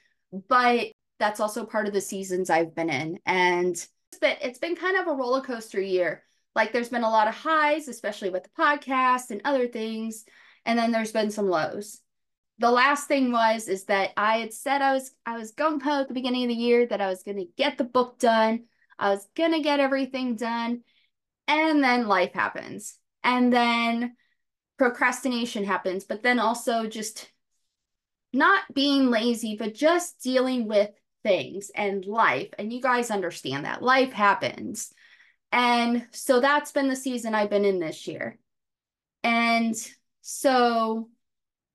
but 0.47 0.87
that's 1.19 1.39
also 1.39 1.65
part 1.65 1.87
of 1.87 1.93
the 1.93 2.01
seasons 2.01 2.49
I've 2.49 2.75
been 2.75 2.89
in. 2.89 3.19
And 3.25 3.71
it's 3.75 4.19
been, 4.19 4.37
it's 4.41 4.59
been 4.59 4.75
kind 4.75 4.97
of 4.97 5.07
a 5.07 5.13
roller 5.13 5.41
coaster 5.41 5.81
year. 5.81 6.23
Like 6.55 6.73
there's 6.73 6.89
been 6.89 7.03
a 7.03 7.09
lot 7.09 7.27
of 7.27 7.35
highs, 7.35 7.87
especially 7.87 8.29
with 8.29 8.43
the 8.43 8.49
podcast 8.49 9.31
and 9.31 9.41
other 9.45 9.67
things. 9.67 10.25
And 10.65 10.77
then 10.77 10.91
there's 10.91 11.11
been 11.11 11.31
some 11.31 11.47
lows 11.47 12.01
the 12.61 12.71
last 12.71 13.07
thing 13.07 13.31
was 13.31 13.67
is 13.67 13.85
that 13.85 14.11
I 14.15 14.37
had 14.37 14.53
said 14.53 14.81
I 14.81 14.93
was 14.93 15.11
I 15.25 15.37
was 15.37 15.51
gung 15.51 15.81
ho 15.81 16.01
at 16.01 16.07
the 16.07 16.13
beginning 16.13 16.43
of 16.43 16.49
the 16.49 16.55
year 16.55 16.85
that 16.85 17.01
I 17.01 17.07
was 17.07 17.23
going 17.23 17.37
to 17.37 17.47
get 17.57 17.77
the 17.77 17.83
book 17.83 18.19
done. 18.19 18.65
I 18.99 19.09
was 19.09 19.27
going 19.35 19.53
to 19.53 19.61
get 19.61 19.79
everything 19.79 20.35
done. 20.35 20.83
And 21.47 21.83
then 21.83 22.07
life 22.07 22.33
happens. 22.33 22.97
And 23.23 23.51
then 23.51 24.15
procrastination 24.77 25.65
happens, 25.65 26.03
but 26.03 26.21
then 26.21 26.39
also 26.39 26.87
just 26.87 27.31
not 28.31 28.63
being 28.73 29.09
lazy, 29.09 29.55
but 29.57 29.73
just 29.73 30.21
dealing 30.21 30.67
with 30.67 30.91
things 31.23 31.71
and 31.75 32.05
life. 32.05 32.49
And 32.59 32.71
you 32.71 32.79
guys 32.79 33.09
understand 33.11 33.65
that 33.65 33.81
life 33.81 34.13
happens. 34.13 34.93
And 35.51 36.07
so 36.11 36.39
that's 36.39 36.71
been 36.71 36.87
the 36.87 36.95
season 36.95 37.33
I've 37.33 37.49
been 37.49 37.65
in 37.65 37.79
this 37.79 38.07
year. 38.07 38.37
And 39.23 39.75
so 40.21 41.09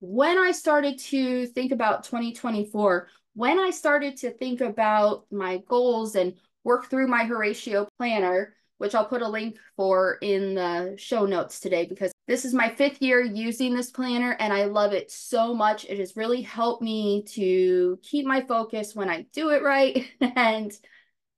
when 0.00 0.38
I 0.38 0.52
started 0.52 0.98
to 0.98 1.46
think 1.46 1.72
about 1.72 2.04
2024, 2.04 3.08
when 3.34 3.58
I 3.58 3.70
started 3.70 4.16
to 4.18 4.30
think 4.30 4.60
about 4.60 5.26
my 5.30 5.58
goals 5.68 6.16
and 6.16 6.34
work 6.64 6.90
through 6.90 7.08
my 7.08 7.24
Horatio 7.24 7.88
planner, 7.98 8.54
which 8.78 8.94
I'll 8.94 9.06
put 9.06 9.22
a 9.22 9.28
link 9.28 9.58
for 9.76 10.18
in 10.20 10.54
the 10.54 10.96
show 10.98 11.24
notes 11.24 11.60
today 11.60 11.86
because 11.86 12.12
this 12.26 12.44
is 12.44 12.52
my 12.52 12.68
fifth 12.68 13.00
year 13.00 13.22
using 13.22 13.74
this 13.74 13.90
planner 13.90 14.36
and 14.38 14.52
I 14.52 14.64
love 14.64 14.92
it 14.92 15.10
so 15.10 15.54
much. 15.54 15.86
It 15.86 15.98
has 15.98 16.16
really 16.16 16.42
helped 16.42 16.82
me 16.82 17.24
to 17.28 17.98
keep 18.02 18.26
my 18.26 18.42
focus 18.42 18.94
when 18.94 19.08
I 19.08 19.26
do 19.32 19.50
it 19.50 19.62
right 19.62 20.06
and 20.20 20.72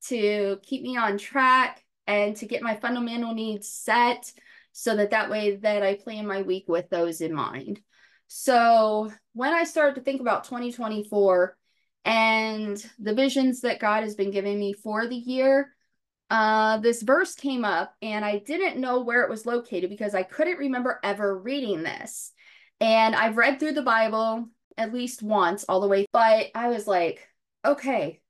to 0.07 0.59
keep 0.63 0.83
me 0.83 0.97
on 0.97 1.17
track 1.17 1.83
and 2.07 2.35
to 2.37 2.45
get 2.45 2.61
my 2.61 2.75
fundamental 2.75 3.33
needs 3.33 3.69
set 3.69 4.31
so 4.71 4.95
that 4.95 5.11
that 5.11 5.29
way 5.29 5.57
that 5.57 5.83
I 5.83 5.95
plan 5.95 6.25
my 6.25 6.41
week 6.41 6.65
with 6.67 6.89
those 6.89 7.21
in 7.21 7.33
mind. 7.33 7.81
So 8.31 9.11
when 9.33 9.55
I 9.55 9.63
started 9.63 9.95
to 9.95 10.01
think 10.01 10.21
about 10.21 10.43
2024 10.43 11.57
and 12.05 12.91
the 12.99 13.15
visions 13.15 13.61
that 13.61 13.79
God 13.79 14.03
has 14.03 14.13
been 14.13 14.29
giving 14.29 14.59
me 14.59 14.71
for 14.71 15.07
the 15.07 15.15
year, 15.15 15.73
uh, 16.29 16.77
this 16.77 17.01
verse 17.01 17.33
came 17.33 17.65
up 17.65 17.95
and 18.03 18.23
I 18.23 18.37
didn't 18.37 18.79
know 18.79 19.01
where 19.01 19.23
it 19.23 19.31
was 19.31 19.47
located 19.47 19.89
because 19.89 20.13
I 20.13 20.21
couldn't 20.21 20.59
remember 20.59 20.99
ever 21.03 21.39
reading 21.39 21.81
this. 21.81 22.31
And 22.79 23.15
I've 23.15 23.35
read 23.35 23.59
through 23.59 23.73
the 23.73 23.81
Bible 23.81 24.47
at 24.77 24.93
least 24.93 25.23
once 25.23 25.65
all 25.67 25.81
the 25.81 25.87
way, 25.87 26.05
but 26.13 26.51
I 26.53 26.69
was 26.69 26.85
like, 26.85 27.27
okay, 27.65 28.21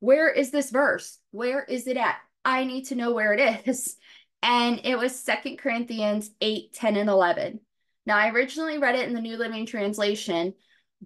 where 0.00 0.30
is 0.30 0.50
this 0.50 0.70
verse? 0.70 1.18
Where 1.30 1.64
is 1.64 1.86
it 1.86 1.96
at? 1.96 2.16
I 2.44 2.64
need 2.64 2.88
to 2.88 2.94
know 2.94 3.12
where 3.12 3.32
it 3.32 3.66
is. 3.66 3.96
And 4.42 4.82
it 4.84 4.96
was 4.96 5.18
Second 5.18 5.56
Corinthians 5.56 6.30
8, 6.40 6.72
10, 6.72 6.96
and 6.96 7.08
11. 7.08 7.58
Now, 8.06 8.16
I 8.16 8.30
originally 8.30 8.78
read 8.78 8.94
it 8.94 9.08
in 9.08 9.14
the 9.14 9.20
New 9.20 9.36
Living 9.36 9.66
Translation, 9.66 10.54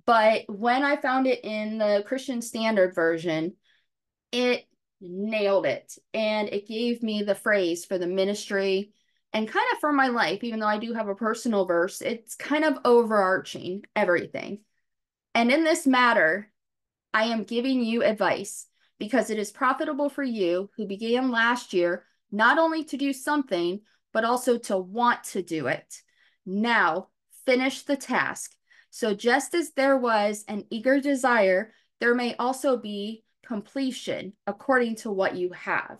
but 0.07 0.43
when 0.49 0.85
I 0.85 0.97
found 0.97 1.27
it 1.27 1.41
in 1.45 1.79
the 1.79 2.05
Christian 2.07 2.43
Standard 2.43 2.95
Version, 2.95 3.55
it 4.31 4.67
nailed 5.01 5.67
it. 5.67 5.97
And 6.15 6.49
it 6.49 6.69
gave 6.69 7.03
me 7.03 7.23
the 7.23 7.35
phrase 7.35 7.85
for 7.85 7.99
the 7.99 8.07
ministry 8.07 8.93
and 9.33 9.49
kind 9.49 9.67
of 9.73 9.79
for 9.79 9.93
my 9.93 10.09
life, 10.09 10.43
even 10.43 10.61
though 10.61 10.67
I 10.67 10.79
do 10.79 10.93
have 10.93 11.09
a 11.09 11.15
personal 11.15 11.65
verse, 11.65 12.01
it's 12.01 12.35
kind 12.35 12.65
of 12.65 12.79
overarching 12.85 13.85
everything. 13.95 14.61
And 15.35 15.53
in 15.53 15.63
this 15.63 15.87
matter, 15.87 16.51
I 17.15 17.25
am 17.25 17.45
giving 17.45 17.85
you 17.85 18.03
advice 18.03 18.67
because 18.99 19.31
it 19.31 19.39
is 19.39 19.53
profitable 19.53 20.09
for 20.09 20.25
you 20.25 20.69
who 20.77 20.87
began 20.87 21.31
last 21.31 21.73
year 21.73 22.05
not 22.33 22.59
only 22.59 22.85
to 22.85 22.97
do 22.97 23.13
something, 23.13 23.81
but 24.13 24.25
also 24.25 24.59
to 24.59 24.77
want 24.77 25.25
to 25.25 25.43
do 25.43 25.69
it. 25.69 26.03
Now 26.51 27.09
finish 27.47 27.83
the 27.83 27.97
task. 27.97 28.53
So 28.91 29.15
just 29.15 29.55
as 29.55 29.71
there 29.73 29.97
was 29.97 30.45
an 30.49 30.65
eager 30.71 31.01
desire, 31.01 31.73
there 32.01 32.15
may 32.15 32.35
also 32.37 32.77
be 32.77 33.23
completion 33.47 34.33
according 34.49 34.97
to 34.97 35.13
what 35.13 35.37
you 35.37 35.53
have. 35.53 35.99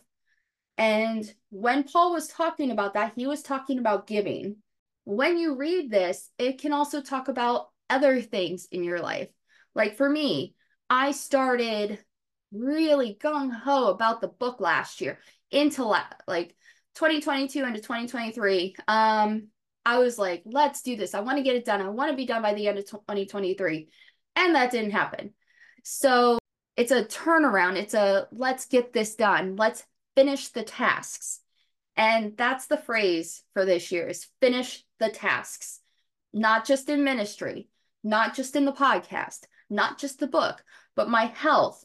And 0.77 1.33
when 1.51 1.85
Paul 1.85 2.13
was 2.13 2.27
talking 2.27 2.71
about 2.73 2.95
that, 2.95 3.13
he 3.15 3.27
was 3.27 3.43
talking 3.43 3.79
about 3.79 4.09
giving. 4.09 4.57
When 5.05 5.39
you 5.39 5.55
read 5.55 5.91
this, 5.91 6.31
it 6.39 6.61
can 6.61 6.73
also 6.73 7.01
talk 7.01 7.29
about 7.29 7.69
other 7.89 8.21
things 8.21 8.67
in 8.73 8.83
your 8.83 9.01
life. 9.01 9.29
Like 9.75 9.97
for 9.97 10.09
me, 10.09 10.55
I 10.89 11.13
started 11.13 11.99
really 12.53 13.17
gung 13.21 13.53
ho 13.53 13.89
about 13.89 14.21
the 14.21 14.29
book 14.29 14.61
last 14.61 15.01
year 15.01 15.21
into 15.53 15.85
like 15.85 16.57
2022 16.97 17.65
into 17.65 17.81
2023. 17.81 18.75
Um, 18.89 19.49
I 19.85 19.99
was 19.99 20.19
like, 20.19 20.43
let's 20.45 20.83
do 20.83 20.97
this. 20.97 21.15
I 21.15 21.21
want 21.21 21.39
to 21.39 21.45
get 21.45 21.57
it 21.57 21.65
done. 21.65 21.81
I 21.81 21.89
want 21.89 22.11
to 22.11 22.17
be 22.17 22.27
done 22.27 22.43
by 22.43 22.55
the 22.55 22.69
end 22.69 22.79
of 22.79 22.87
2023. 22.87 23.89
And 24.37 24.55
that 24.55 24.71
didn't 24.71 24.93
happen. 24.93 25.33
So 25.83 26.39
it's 26.77 26.93
a 26.93 27.05
turnaround. 27.05 27.77
It's 27.77 27.95
a 27.95 28.29
let's 28.33 28.67
get 28.67 28.93
this 28.93 29.17
done. 29.17 29.57
Let's 29.57 29.85
finish 30.15 30.49
the 30.49 30.63
tasks. 30.63 31.41
And 31.97 32.37
that's 32.37 32.67
the 32.67 32.77
phrase 32.77 33.43
for 33.53 33.65
this 33.65 33.93
year 33.93 34.09
is 34.09 34.29
finish 34.41 34.85
the 34.99 35.11
tasks, 35.11 35.81
not 36.33 36.67
just 36.67 36.89
in 36.89 37.05
ministry, 37.05 37.69
not 38.03 38.35
just 38.35 38.57
in 38.57 38.65
the 38.65 38.73
podcast, 38.73 39.41
not 39.69 39.99
just 39.99 40.19
the 40.19 40.27
book, 40.27 40.63
but 40.97 41.11
my 41.11 41.27
health, 41.27 41.85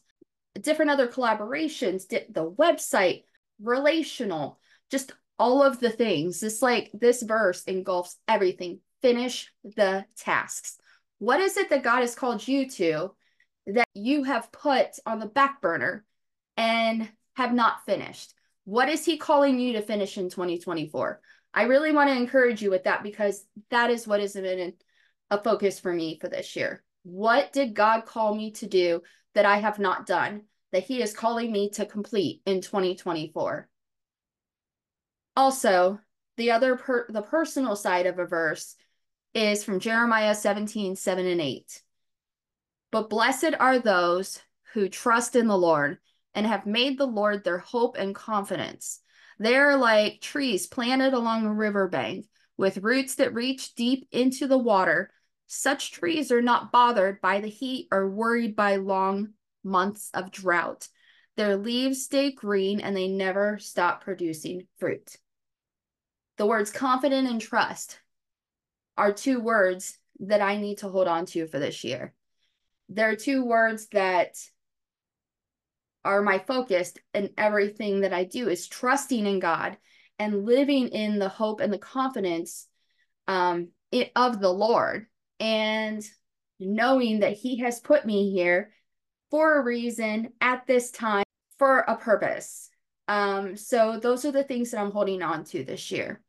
different 0.60 0.92
other 0.92 1.08
collaborations, 1.08 2.08
the 2.08 2.52
website, 2.52 3.24
relational, 3.62 4.60
just 4.90 5.14
all 5.38 5.64
of 5.64 5.80
the 5.80 5.90
things. 5.90 6.40
This 6.40 6.62
like 6.62 6.92
this 6.94 7.22
verse 7.22 7.64
engulfs 7.64 8.18
everything. 8.28 8.80
Finish 9.02 9.52
the 9.64 10.06
tasks. 10.18 10.78
What 11.20 11.40
is 11.40 11.58
it 11.58 11.70
that 11.70 11.84
God 11.84 12.02
has 12.02 12.16
called 12.16 12.48
you 12.48 12.70
to 12.72 13.16
that 13.68 13.88
you 13.94 14.24
have 14.24 14.52
put 14.52 14.88
on 15.06 15.20
the 15.20 15.26
back 15.26 15.62
burner 15.62 16.06
and 16.58 17.10
have 17.36 17.54
not 17.54 17.86
finished? 17.86 18.34
What 18.66 18.90
is 18.90 19.06
he 19.06 19.18
calling 19.18 19.60
you 19.60 19.74
to 19.74 19.82
finish 19.82 20.18
in 20.18 20.30
2024? 20.30 21.22
I 21.54 21.64
really 21.64 21.92
want 21.92 22.10
to 22.10 22.16
encourage 22.16 22.62
you 22.62 22.70
with 22.70 22.84
that 22.84 23.04
because 23.04 23.46
that 23.70 23.90
is 23.90 24.08
what 24.08 24.20
has 24.20 24.34
been 24.34 24.74
a 25.30 25.42
focus 25.42 25.80
for 25.80 25.94
me 25.94 26.18
for 26.20 26.28
this 26.28 26.56
year. 26.56 26.84
What 27.04 27.54
did 27.54 27.76
God 27.76 28.06
call 28.06 28.36
me 28.36 28.52
to 28.54 28.68
do 28.68 29.02
that 29.36 29.46
I 29.46 29.58
have 29.58 29.80
not 29.80 30.06
done, 30.06 30.44
that 30.72 30.84
He 30.84 31.02
is 31.02 31.14
calling 31.14 31.52
me 31.52 31.70
to 31.72 31.86
complete 31.86 32.42
in 32.46 32.62
2024? 32.62 33.70
Also, 35.36 36.00
the 36.38 36.52
other 36.52 36.76
per- 36.76 37.08
the 37.10 37.22
personal 37.22 37.76
side 37.76 38.06
of 38.06 38.20
a 38.20 38.26
verse 38.26 38.76
is 39.34 39.64
from 39.64 39.80
Jeremiah 39.80 40.34
17, 40.34 40.96
7 40.96 41.26
and 41.26 41.42
8. 41.42 41.82
But 42.92 43.10
blessed 43.10 43.54
are 43.60 43.80
those 43.80 44.42
who 44.74 44.88
trust 44.88 45.36
in 45.36 45.48
the 45.48 45.58
Lord 45.58 45.98
and 46.34 46.46
have 46.46 46.66
made 46.66 46.98
the 46.98 47.08
Lord 47.08 47.44
their 47.44 47.58
hope 47.58 47.98
and 47.98 48.16
confidence. 48.16 49.02
They're 49.40 49.76
like 49.76 50.22
trees 50.22 50.68
planted 50.68 51.14
along 51.14 51.46
a 51.46 51.54
riverbank 51.54 52.26
with 52.58 52.78
roots 52.78 53.16
that 53.16 53.34
reach 53.34 53.76
deep 53.76 54.08
into 54.12 54.48
the 54.48 54.58
water. 54.58 55.12
Such 55.48 55.92
trees 55.92 56.32
are 56.32 56.42
not 56.42 56.72
bothered 56.72 57.20
by 57.22 57.42
the 57.42 57.50
heat 57.50 57.88
or 57.92 58.10
worried 58.10 58.56
by 58.56 58.78
long 58.78 59.34
months 59.64 60.10
of 60.14 60.32
drought. 60.32 60.88
Their 61.36 61.58
leaves 61.58 62.04
stay 62.04 62.32
green 62.32 62.80
and 62.80 62.96
they 62.96 63.10
never 63.10 63.60
stop 63.60 64.04
producing 64.04 64.68
fruit. 64.78 65.18
The 66.38 66.46
words 66.46 66.72
confident 66.72 67.30
and 67.30 67.42
trust 67.42 68.00
are 68.98 69.14
two 69.14 69.40
words 69.40 69.98
that 70.20 70.42
I 70.42 70.58
need 70.58 70.80
to 70.80 70.90
hold 70.90 71.08
on 71.08 71.26
to 71.28 71.48
for 71.48 71.60
this 71.60 71.84
year. 71.84 72.14
There 72.90 73.10
are 73.10 73.16
two 73.16 73.44
words 73.44 73.88
that 73.88 74.36
are 76.04 76.22
my 76.22 76.40
focus 76.40 76.94
in 77.14 77.32
everything 77.38 78.02
that 78.02 78.14
I 78.14 78.26
do 78.26 78.48
is 78.48 78.68
trusting 78.68 79.26
in 79.26 79.40
God 79.40 79.78
and 80.20 80.46
living 80.46 80.90
in 80.90 81.20
the 81.20 81.30
hope 81.30 81.60
and 81.60 81.74
the 81.74 81.80
confidence 81.80 82.68
um, 83.28 83.70
it, 83.92 84.12
of 84.16 84.40
the 84.40 84.52
Lord 84.52 85.08
and 85.40 86.04
knowing 86.60 87.22
that 87.22 87.34
He 87.34 87.60
has 87.60 87.80
put 87.80 88.06
me 88.06 88.32
here 88.32 88.72
for 89.32 89.60
a 89.60 89.64
reason 89.64 90.30
at 90.40 90.68
this 90.68 90.92
time 90.92 91.26
for 91.58 91.80
a 91.80 91.98
purpose. 91.98 92.70
Um, 93.08 93.58
so 93.58 94.00
those 94.00 94.26
are 94.26 94.32
the 94.32 94.44
things 94.44 94.72
that 94.72 94.80
I'm 94.80 94.92
holding 94.92 95.22
on 95.22 95.44
to 95.46 95.64
this 95.64 95.92
year. 95.92 96.22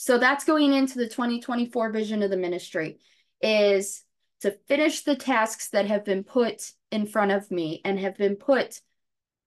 So 0.00 0.16
that's 0.16 0.44
going 0.44 0.74
into 0.74 0.96
the 0.96 1.08
2024 1.08 1.90
vision 1.90 2.22
of 2.22 2.30
the 2.30 2.36
ministry 2.36 3.00
is 3.42 4.04
to 4.42 4.52
finish 4.68 5.02
the 5.02 5.16
tasks 5.16 5.70
that 5.70 5.86
have 5.86 6.04
been 6.04 6.22
put 6.22 6.70
in 6.92 7.04
front 7.04 7.32
of 7.32 7.50
me 7.50 7.80
and 7.84 7.98
have 7.98 8.16
been 8.16 8.36
put 8.36 8.80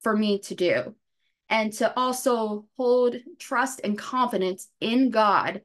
for 0.02 0.14
me 0.14 0.40
to 0.40 0.54
do 0.54 0.94
and 1.48 1.72
to 1.72 1.98
also 1.98 2.66
hold 2.76 3.16
trust 3.40 3.80
and 3.86 3.98
confidence 3.98 4.68
in 4.82 5.10
God 5.10 5.62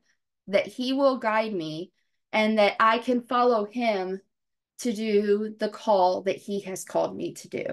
that 0.47 0.69
He 0.69 0.93
will 0.93 1.19
guide 1.19 1.53
me 1.53 1.91
and 2.33 2.57
that 2.59 2.77
I 2.79 2.99
can 2.99 3.23
follow 3.23 3.65
Him 3.65 4.21
to 4.83 4.93
do 4.93 5.53
the 5.59 5.69
call 5.69 6.23
that 6.23 6.37
He 6.37 6.61
has 6.61 6.85
called 6.85 7.17
me 7.17 7.35
to 7.35 7.49
do. 7.49 7.65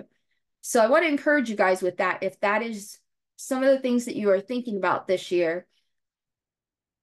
So 0.61 0.79
I 0.79 0.87
want 0.87 1.03
to 1.03 1.09
encourage 1.09 1.47
you 1.47 1.55
guys 1.55 1.83
with 1.83 1.97
that. 1.97 2.23
If 2.23 2.39
that 2.39 2.63
is 2.63 2.97
some 3.35 3.61
of 3.61 3.69
the 3.69 3.79
things 3.79 4.05
that 4.05 4.15
you 4.15 4.31
are 4.31 4.41
thinking 4.41 4.77
about 4.77 5.07
this 5.07 5.31
year, 5.31 5.67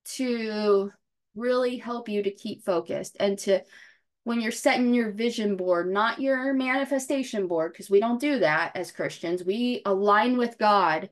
to 0.05 0.93
really 1.35 1.77
help 1.77 2.09
you 2.09 2.23
to 2.23 2.31
keep 2.31 2.65
focused 2.65 3.17
and 3.21 3.39
to 3.39 3.63
when 4.25 4.41
you're 4.41 4.53
setting 4.53 4.93
your 4.93 5.11
vision 5.11 5.57
board, 5.57 5.91
not 5.91 6.21
your 6.21 6.53
manifestation 6.53 7.47
board, 7.47 7.73
because 7.73 7.89
we 7.89 8.01
don't 8.01 8.21
do 8.21 8.39
that 8.41 8.77
as 8.77 8.93
Christians. 8.93 9.43
We 9.43 9.83
align 9.87 10.37
with 10.37 10.59
God 10.59 11.09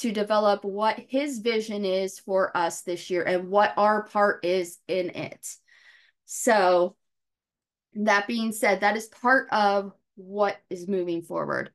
to 0.00 0.12
develop 0.12 0.64
what 0.64 1.00
his 1.08 1.38
vision 1.38 1.84
is 1.84 2.18
for 2.18 2.56
us 2.56 2.82
this 2.82 3.10
year 3.10 3.22
and 3.22 3.48
what 3.48 3.72
our 3.76 4.04
part 4.04 4.44
is 4.44 4.78
in 4.86 5.10
it. 5.10 5.48
So, 6.26 6.94
that 7.94 8.28
being 8.28 8.52
said, 8.52 8.80
that 8.80 8.96
is 8.96 9.06
part 9.06 9.48
of 9.50 9.92
what 10.14 10.56
is 10.70 10.86
moving 10.86 11.22
forward. 11.22 11.72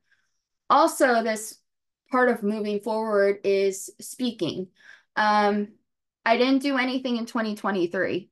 Also, 0.70 1.22
this 1.22 1.58
part 2.10 2.28
of 2.28 2.42
moving 2.42 2.80
forward 2.80 3.40
is 3.44 3.90
speaking. 4.00 4.68
Um, 5.16 5.68
I 6.24 6.36
didn't 6.36 6.62
do 6.62 6.78
anything 6.78 7.16
in 7.16 7.26
2023. 7.26 8.30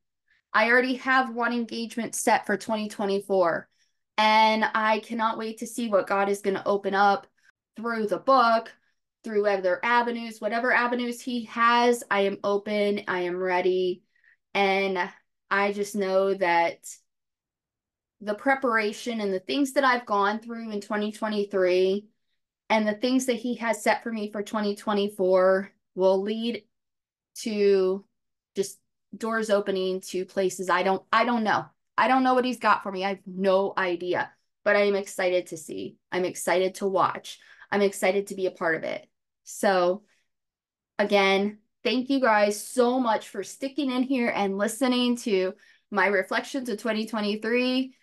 I 0.55 0.71
already 0.71 0.97
have 0.97 1.35
one 1.35 1.53
engagement 1.53 2.15
set 2.15 2.47
for 2.47 2.57
2024. 2.57 3.69
And 4.19 4.65
I 4.75 5.01
cannot 5.01 5.39
wait 5.39 5.59
to 5.59 5.67
see 5.67 5.89
what 5.89 6.07
God 6.07 6.29
is 6.29 6.43
going 6.43 6.57
to 6.57 6.67
open 6.67 6.95
up 6.95 7.27
through 7.77 8.07
the 8.07 8.19
book, 8.19 8.73
through 9.25 9.47
other 9.47 9.81
avenues, 9.83 10.41
whatever 10.41 10.73
avenues 10.73 11.21
He 11.21 11.45
has. 11.45 12.05
I 12.11 12.21
am 12.21 12.39
open, 12.45 13.03
I 13.09 13.21
am 13.21 13.37
ready. 13.37 14.03
And 14.55 14.99
I 15.51 15.73
just 15.73 15.97
know 15.97 16.35
that 16.35 16.79
the 18.21 18.35
preparation 18.35 19.21
and 19.21 19.33
the 19.33 19.41
things 19.41 19.73
that 19.73 19.85
I've 19.85 20.07
gone 20.07 20.39
through 20.39 20.71
in 20.71 20.81
2023 20.81 22.07
and 22.69 22.87
the 22.87 22.95
things 22.95 23.27
that 23.27 23.37
He 23.37 23.57
has 23.57 23.83
set 23.83 24.03
for 24.03 24.13
me 24.13 24.31
for 24.31 24.43
2024 24.43 25.71
will 25.95 26.23
lead 26.23 26.63
to 27.37 28.05
just 28.55 28.79
doors 29.17 29.51
opening 29.51 30.01
to 30.01 30.25
places 30.25 30.71
I 30.71 30.83
don't 30.83 31.03
I 31.13 31.25
don't 31.25 31.45
know. 31.45 31.67
I 31.97 32.09
don't 32.09 32.25
know 32.25 32.35
what 32.35 32.45
he's 32.45 32.59
got 32.59 32.83
for 32.83 32.91
me. 32.91 33.05
I 33.05 33.11
have 33.11 33.19
no 33.27 33.75
idea. 33.77 34.31
But 34.65 34.77
I 34.77 34.83
am 34.83 34.95
excited 34.95 35.49
to 35.49 35.57
see. 35.57 35.97
I'm 36.11 36.25
excited 36.25 36.77
to 36.77 36.87
watch. 36.87 37.39
I'm 37.71 37.83
excited 37.83 38.29
to 38.29 38.35
be 38.35 38.47
a 38.47 38.51
part 38.51 38.77
of 38.77 38.85
it. 38.85 39.07
So 39.45 40.03
again, 40.99 41.59
thank 41.83 42.11
you 42.11 42.21
guys 42.21 42.63
so 42.65 43.01
much 43.01 43.29
for 43.29 43.43
sticking 43.43 43.91
in 43.91 44.05
here 44.05 44.33
and 44.35 44.57
listening 44.59 45.17
to 45.19 45.55
my 45.91 46.07
reflections 46.07 46.69
of 46.69 46.79
2023, 46.79 47.95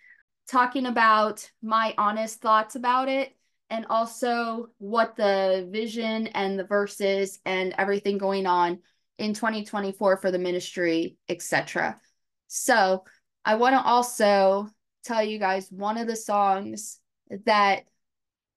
talking 0.48 0.86
about 0.86 1.50
my 1.62 1.94
honest 1.96 2.40
thoughts 2.40 2.76
about 2.76 3.08
it 3.08 3.34
and 3.70 3.86
also 3.88 4.68
what 4.78 5.16
the 5.16 5.68
vision 5.70 6.26
and 6.28 6.58
the 6.58 6.64
verses 6.64 7.38
and 7.44 7.74
everything 7.78 8.18
going 8.18 8.46
on 8.46 8.80
in 9.20 9.34
2024 9.34 10.16
for 10.16 10.30
the 10.30 10.38
ministry, 10.38 11.16
etc. 11.28 12.00
So 12.48 13.04
I 13.44 13.56
want 13.56 13.74
to 13.74 13.82
also 13.82 14.68
tell 15.04 15.22
you 15.22 15.38
guys 15.38 15.68
one 15.70 15.98
of 15.98 16.06
the 16.06 16.16
songs 16.16 16.98
that 17.44 17.84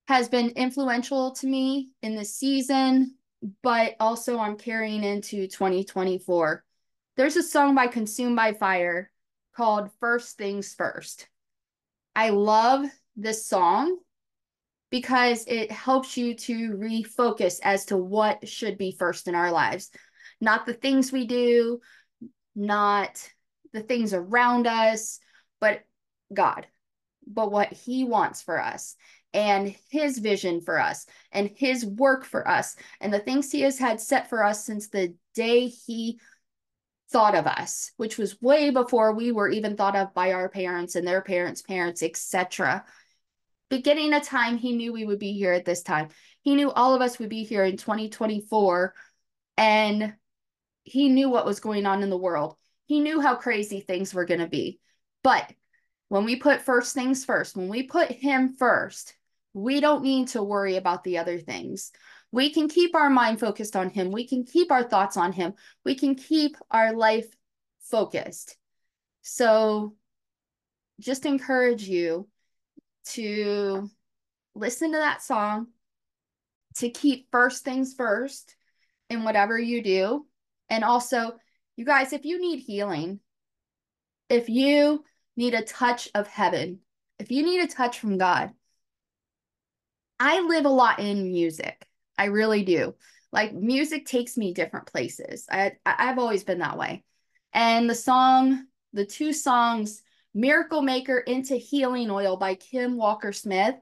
has 0.08 0.30
been 0.30 0.50
influential 0.52 1.32
to 1.32 1.48
me 1.48 1.90
in 2.02 2.16
the 2.16 2.26
season, 2.26 3.16
but 3.62 3.96
also 4.00 4.40
I'm 4.40 4.58
carrying 4.58 5.04
into 5.04 5.48
2024. 5.48 6.64
There's 7.18 7.36
a 7.36 7.44
song 7.44 7.76
by 7.76 7.88
Consumed 7.88 8.36
by 8.36 8.54
Fire 8.54 9.12
called 9.56 9.92
First 10.00 10.38
Things 10.38 10.74
First. 10.74 11.28
I 12.16 12.30
love 12.30 12.86
this 13.16 13.46
song 13.46 13.98
because 14.90 15.46
it 15.48 15.72
helps 15.72 16.18
you 16.18 16.36
to 16.36 16.72
refocus 16.72 17.60
as 17.64 17.86
to 17.86 17.98
what 17.98 18.48
should 18.48 18.78
be 18.78 18.96
first 18.98 19.28
in 19.28 19.36
our 19.36 19.52
lives 19.52 19.90
not 20.42 20.66
the 20.66 20.74
things 20.74 21.12
we 21.12 21.26
do, 21.26 21.80
not 22.56 23.30
the 23.74 23.82
things 23.82 24.14
around 24.14 24.68
us, 24.68 25.20
but 25.60 25.84
God, 26.34 26.68
but 27.26 27.52
what 27.52 27.74
He 27.74 28.04
wants 28.04 28.42
for 28.42 28.62
us 28.62 28.96
and 29.34 29.76
His 29.90 30.20
vision 30.20 30.62
for 30.62 30.80
us 30.80 31.06
and 31.32 31.50
His 31.56 31.86
work 31.86 32.26
for 32.26 32.48
us 32.48 32.76
and 33.02 33.14
the 33.14 33.20
things 33.20 33.52
He 33.52 33.62
has 33.62 33.80
had 33.80 34.00
set 34.00 34.30
for 34.30 34.44
us 34.44 34.66
since 34.66 34.90
the 34.90 35.16
day 35.34 35.68
He 35.68 36.20
thought 37.14 37.36
of 37.36 37.46
us, 37.46 37.92
which 37.98 38.18
was 38.18 38.42
way 38.42 38.72
before 38.72 39.14
we 39.14 39.32
were 39.32 39.48
even 39.48 39.78
thought 39.78 39.96
of 39.96 40.14
by 40.14 40.34
our 40.34 40.50
parents 40.50 40.96
and 40.96 41.08
their 41.08 41.22
parents' 41.22 41.62
parents, 41.62 42.02
etc. 42.02 42.84
Beginning 43.70 44.14
a 44.14 44.20
time 44.20 44.58
he 44.58 44.76
knew 44.76 44.92
we 44.92 45.06
would 45.06 45.20
be 45.20 45.34
here 45.34 45.54
at 45.54 45.64
this 45.64 45.84
time. 45.84 46.10
He 46.42 46.56
knew 46.56 46.72
all 46.72 46.96
of 46.96 47.02
us 47.02 47.20
would 47.20 47.30
be 47.30 47.44
here 47.44 47.64
in 47.64 47.78
2024 47.78 48.94
and 49.58 50.14
he 50.84 51.10
knew 51.10 51.30
what 51.30 51.46
was 51.46 51.60
going 51.60 51.86
on 51.86 52.04
in 52.04 52.10
the 52.10 52.18
world. 52.18 52.56
He 52.86 53.00
knew 53.00 53.22
how 53.22 53.36
crazy 53.36 53.80
things 53.80 54.14
were 54.14 54.26
going 54.26 54.42
to 54.42 54.48
be. 54.48 54.80
But 55.24 55.52
when 56.10 56.26
we 56.26 56.36
put 56.36 56.62
first 56.62 56.94
things 56.94 57.26
first, 57.26 57.56
when 57.56 57.70
we 57.70 57.84
put 57.84 58.12
him 58.12 58.56
first, 58.56 59.16
we 59.54 59.80
don't 59.80 60.04
need 60.04 60.30
to 60.30 60.44
worry 60.44 60.76
about 60.76 61.04
the 61.04 61.18
other 61.18 61.40
things. 61.40 61.92
We 62.32 62.52
can 62.52 62.68
keep 62.68 62.96
our 62.96 63.10
mind 63.10 63.40
focused 63.40 63.76
on 63.76 63.90
him. 63.90 64.12
We 64.12 64.28
can 64.28 64.44
keep 64.44 64.72
our 64.72 64.84
thoughts 64.84 65.18
on 65.18 65.32
him. 65.32 65.54
We 65.86 65.96
can 65.96 66.16
keep 66.16 66.58
our 66.72 66.94
life 66.94 67.28
focused. 67.80 68.58
So 69.22 69.96
just 71.00 71.26
encourage 71.26 71.84
you 71.84 72.28
to 73.06 73.90
listen 74.56 74.92
to 74.92 74.98
that 74.98 75.22
song, 75.22 75.68
to 76.78 76.90
keep 76.90 77.28
first 77.32 77.64
things 77.64 77.94
first, 77.94 78.56
in 79.10 79.24
whatever 79.24 79.60
you 79.60 79.84
do. 79.84 80.26
And 80.70 80.84
also, 80.84 81.38
you 81.76 81.86
guys, 81.86 82.14
if 82.14 82.26
you 82.26 82.40
need 82.40 82.60
healing, 82.60 83.20
if 84.30 84.50
you 84.50 85.04
need 85.36 85.54
a 85.54 85.64
touch 85.64 86.10
of 86.16 86.28
heaven, 86.28 86.80
if 87.20 87.32
you 87.32 87.44
need 87.44 87.62
a 87.62 87.68
touch 87.68 88.00
from 88.00 88.18
God, 88.18 88.52
I 90.20 90.42
live 90.42 90.66
a 90.66 90.70
lot 90.70 91.00
in 91.00 91.32
music. 91.32 91.86
I 92.18 92.26
really 92.26 92.64
do. 92.64 92.96
Like 93.32 93.54
music 93.54 94.06
takes 94.06 94.38
me 94.38 94.54
different 94.54 94.88
places. 94.88 95.48
I 95.52 95.74
I've 95.86 96.20
always 96.20 96.44
been 96.44 96.60
that 96.60 96.78
way. 96.78 97.04
And 97.52 97.90
the 97.90 97.96
song, 97.96 98.68
the 98.94 99.06
two 99.06 99.34
songs, 99.34 100.02
Miracle 100.34 100.82
Maker 100.82 101.20
into 101.20 101.56
Healing 101.56 102.10
Oil 102.10 102.38
by 102.38 102.56
Kim 102.56 102.98
Walker 102.98 103.32
Smith, 103.32 103.76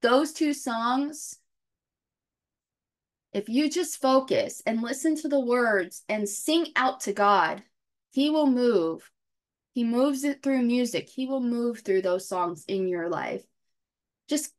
those 0.00 0.32
two 0.32 0.52
songs, 0.52 1.36
if 3.32 3.48
you 3.48 3.70
just 3.70 4.00
focus 4.00 4.62
and 4.66 4.82
listen 4.82 5.16
to 5.16 5.28
the 5.28 5.40
words 5.40 6.02
and 6.08 6.28
sing 6.28 6.66
out 6.76 7.00
to 7.00 7.12
God, 7.12 7.62
He 8.10 8.30
will 8.30 8.46
move. 8.46 9.10
He 9.72 9.84
moves 9.84 10.24
it 10.24 10.42
through 10.42 10.62
music. 10.62 11.08
He 11.08 11.26
will 11.26 11.40
move 11.40 11.80
through 11.80 12.02
those 12.02 12.28
songs 12.28 12.64
in 12.68 12.88
your 12.88 13.08
life. 13.08 13.42
Just 14.28 14.52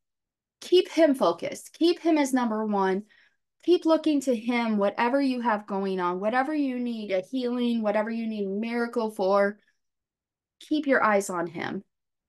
keep 0.60 0.90
Him 0.90 1.14
focused, 1.14 1.74
keep 1.78 2.00
Him 2.00 2.18
as 2.18 2.34
number 2.34 2.66
one. 2.66 3.04
Keep 3.66 3.86
looking 3.86 4.20
to 4.22 4.36
Him, 4.36 4.78
whatever 4.78 5.22
you 5.22 5.40
have 5.40 5.66
going 5.66 6.02
on, 6.02 6.20
whatever 6.20 6.54
you 6.54 6.80
need 6.80 7.12
a 7.12 7.22
healing, 7.22 7.82
whatever 7.82 8.10
you 8.10 8.28
need 8.28 8.46
a 8.46 8.50
miracle 8.50 9.10
for, 9.10 9.58
keep 10.60 10.86
your 10.86 11.02
eyes 11.02 11.30
on 11.30 11.48
Him. 11.48 11.82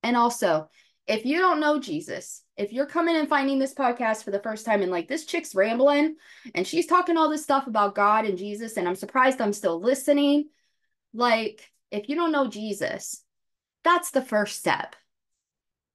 And 0.05 0.17
also, 0.17 0.69
if 1.07 1.27
you 1.27 1.39
don't 1.39 1.61
know 1.61 1.79
Jesus, 1.79 2.43
if 2.57 2.73
you're 2.73 2.87
coming 2.87 3.17
and 3.17 3.29
finding 3.29 3.59
this 3.59 3.75
podcast 3.75 4.25
for 4.25 4.31
the 4.31 4.41
first 4.41 4.65
time 4.65 4.83
and 4.83 4.91
like 4.91 5.09
this 5.09 5.27
chick's 5.27 5.55
rambling 5.55 6.17
and 6.55 6.67
she's 6.67 6.87
talking 6.87 7.17
all 7.17 7.29
this 7.29 7.43
stuff 7.43 7.67
about 7.67 7.95
God 7.95 8.25
and 8.25 8.39
Jesus, 8.39 8.77
and 8.77 8.89
I'm 8.89 8.95
surprised 8.95 9.41
I'm 9.41 9.53
still 9.53 9.81
listening, 9.81 10.49
like 11.13 11.71
if 11.91 12.09
you 12.09 12.17
don't 12.17 12.33
know 12.33 12.49
Jesus, 12.49 13.23
that's 13.83 14.13
the 14.13 14.23
first 14.23 14.59
step. 14.59 14.97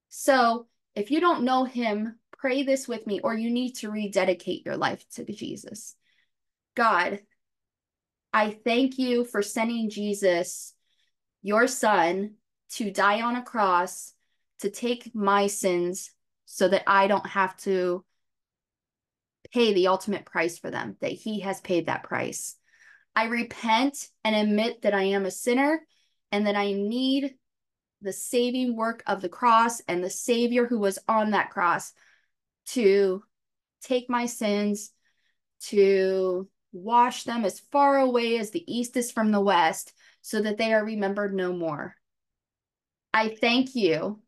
So 0.10 0.68
if 0.96 1.12
you 1.12 1.20
don't 1.20 1.44
know 1.44 1.64
him, 1.64 2.20
pray 2.38 2.64
this 2.64 2.88
with 2.88 3.06
me, 3.08 3.20
or 3.20 3.34
you 3.34 3.50
need 3.50 3.74
to 3.78 3.90
rededicate 3.90 4.66
your 4.66 4.78
life 4.78 5.04
to 5.16 5.26
Jesus. 5.26 5.96
God, 6.76 7.20
I 8.32 8.52
thank 8.52 8.98
you 9.00 9.26
for 9.26 9.42
sending 9.42 9.90
Jesus, 9.90 10.74
your 11.42 11.68
son, 11.68 12.36
to 12.74 12.92
die 12.92 13.22
on 13.22 13.36
a 13.36 13.42
cross 13.42 14.14
to 14.60 14.70
take 14.70 15.14
my 15.16 15.48
sins 15.48 16.12
so 16.46 16.68
that 16.68 16.84
I 16.88 17.08
don't 17.08 17.28
have 17.28 17.56
to 17.58 18.04
pay 19.52 19.74
the 19.74 19.88
ultimate 19.88 20.26
price 20.26 20.58
for 20.58 20.70
them, 20.70 20.98
that 21.02 21.12
he 21.12 21.42
has 21.42 21.62
paid 21.62 21.88
that 21.88 22.04
price. 22.04 22.56
I 23.16 23.26
repent 23.26 24.08
and 24.24 24.36
admit 24.36 24.84
that 24.84 24.94
I 24.94 25.04
am 25.04 25.26
a 25.26 25.32
sinner 25.32 25.82
and 26.32 26.48
that 26.48 26.56
I 26.56 26.74
need 26.74 27.36
the 28.02 28.14
saving 28.14 28.76
work 28.76 29.04
of 29.08 29.22
the 29.22 29.30
cross 29.30 29.82
and 29.88 30.04
the 30.04 30.10
Savior 30.10 30.66
who 30.66 30.80
was 30.80 31.00
on 31.08 31.32
that 31.32 31.50
cross 31.50 31.92
to 32.68 33.24
take 33.82 34.10
my 34.10 34.26
sins, 34.26 34.92
to 35.62 36.48
wash 36.72 37.24
them 37.24 37.46
as 37.46 37.60
far 37.72 37.98
away 37.98 38.38
as 38.38 38.52
the 38.52 38.64
east 38.72 38.96
is 38.96 39.12
from 39.12 39.32
the 39.32 39.42
west, 39.42 39.94
so 40.22 40.42
that 40.42 40.58
they 40.58 40.74
are 40.74 40.86
remembered 40.86 41.34
no 41.34 41.52
more. 41.52 41.96
I 43.14 43.30
thank 43.30 43.76
you 43.76 44.22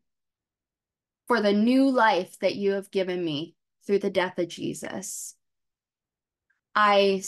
for 1.28 1.40
the 1.40 1.52
new 1.52 1.90
life 1.90 2.38
that 2.40 2.56
you 2.56 2.72
have 2.72 2.90
given 2.90 3.24
me 3.24 3.54
through 3.86 4.00
the 4.00 4.10
death 4.10 4.38
of 4.38 4.48
Jesus. 4.48 5.34
I 6.74 7.22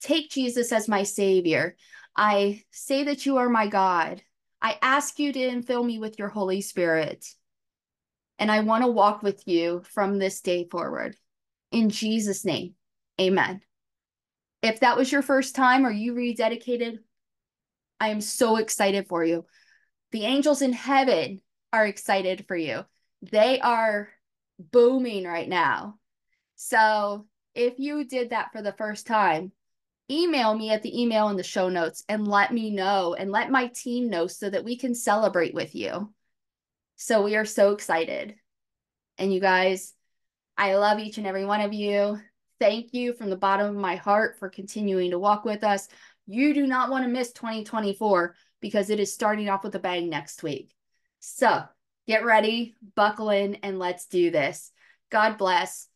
take 0.00 0.30
Jesus 0.30 0.72
as 0.72 0.88
my 0.88 1.02
Savior. 1.02 1.76
I 2.16 2.62
say 2.70 3.04
that 3.04 3.24
you 3.24 3.38
are 3.38 3.48
my 3.48 3.66
God. 3.68 4.22
I 4.60 4.78
ask 4.82 5.18
you 5.18 5.32
to 5.32 5.38
infill 5.38 5.84
me 5.84 5.98
with 5.98 6.18
your 6.18 6.28
Holy 6.28 6.60
Spirit. 6.60 7.26
And 8.38 8.50
I 8.50 8.60
want 8.60 8.84
to 8.84 8.90
walk 8.90 9.22
with 9.22 9.46
you 9.46 9.82
from 9.92 10.18
this 10.18 10.40
day 10.40 10.66
forward. 10.70 11.16
In 11.70 11.90
Jesus' 11.90 12.44
name, 12.44 12.74
amen. 13.20 13.62
If 14.62 14.80
that 14.80 14.96
was 14.96 15.10
your 15.10 15.22
first 15.22 15.54
time 15.54 15.86
or 15.86 15.90
you 15.90 16.14
rededicated, 16.14 16.98
I 18.00 18.08
am 18.08 18.20
so 18.20 18.56
excited 18.56 19.08
for 19.08 19.24
you. 19.24 19.46
The 20.10 20.24
angels 20.24 20.62
in 20.62 20.72
heaven 20.72 21.40
are 21.72 21.86
excited 21.86 22.46
for 22.46 22.56
you. 22.56 22.84
They 23.22 23.60
are 23.60 24.08
booming 24.58 25.24
right 25.24 25.48
now. 25.48 25.98
So 26.56 27.26
if 27.54 27.74
you 27.78 28.04
did 28.04 28.30
that 28.30 28.52
for 28.52 28.62
the 28.62 28.72
first 28.72 29.06
time, 29.06 29.52
email 30.10 30.54
me 30.54 30.70
at 30.70 30.82
the 30.82 31.00
email 31.00 31.28
in 31.28 31.36
the 31.36 31.42
show 31.42 31.68
notes 31.68 32.04
and 32.08 32.26
let 32.26 32.52
me 32.52 32.70
know 32.70 33.14
and 33.14 33.30
let 33.30 33.50
my 33.50 33.68
team 33.68 34.10
know 34.10 34.26
so 34.26 34.50
that 34.50 34.64
we 34.64 34.76
can 34.76 34.94
celebrate 34.94 35.54
with 35.54 35.74
you. 35.74 36.12
So 36.96 37.22
we 37.22 37.36
are 37.36 37.44
so 37.44 37.72
excited. 37.72 38.36
And 39.18 39.32
you 39.32 39.40
guys, 39.40 39.94
I 40.56 40.74
love 40.74 40.98
each 40.98 41.18
and 41.18 41.26
every 41.26 41.44
one 41.44 41.60
of 41.60 41.72
you. 41.72 42.20
Thank 42.60 42.94
you 42.94 43.12
from 43.12 43.30
the 43.30 43.36
bottom 43.36 43.68
of 43.68 43.74
my 43.74 43.96
heart 43.96 44.36
for 44.38 44.48
continuing 44.48 45.10
to 45.10 45.18
walk 45.18 45.44
with 45.44 45.64
us. 45.64 45.88
You 46.26 46.54
do 46.54 46.66
not 46.66 46.90
want 46.90 47.04
to 47.04 47.10
miss 47.10 47.32
2024 47.32 48.36
because 48.60 48.90
it 48.90 49.00
is 49.00 49.12
starting 49.12 49.48
off 49.48 49.64
with 49.64 49.74
a 49.74 49.80
bang 49.80 50.08
next 50.08 50.42
week. 50.42 50.72
So 51.24 51.62
get 52.08 52.24
ready, 52.24 52.74
buckle 52.96 53.30
in, 53.30 53.54
and 53.62 53.78
let's 53.78 54.06
do 54.06 54.32
this. 54.32 54.72
God 55.08 55.38
bless, 55.38 55.86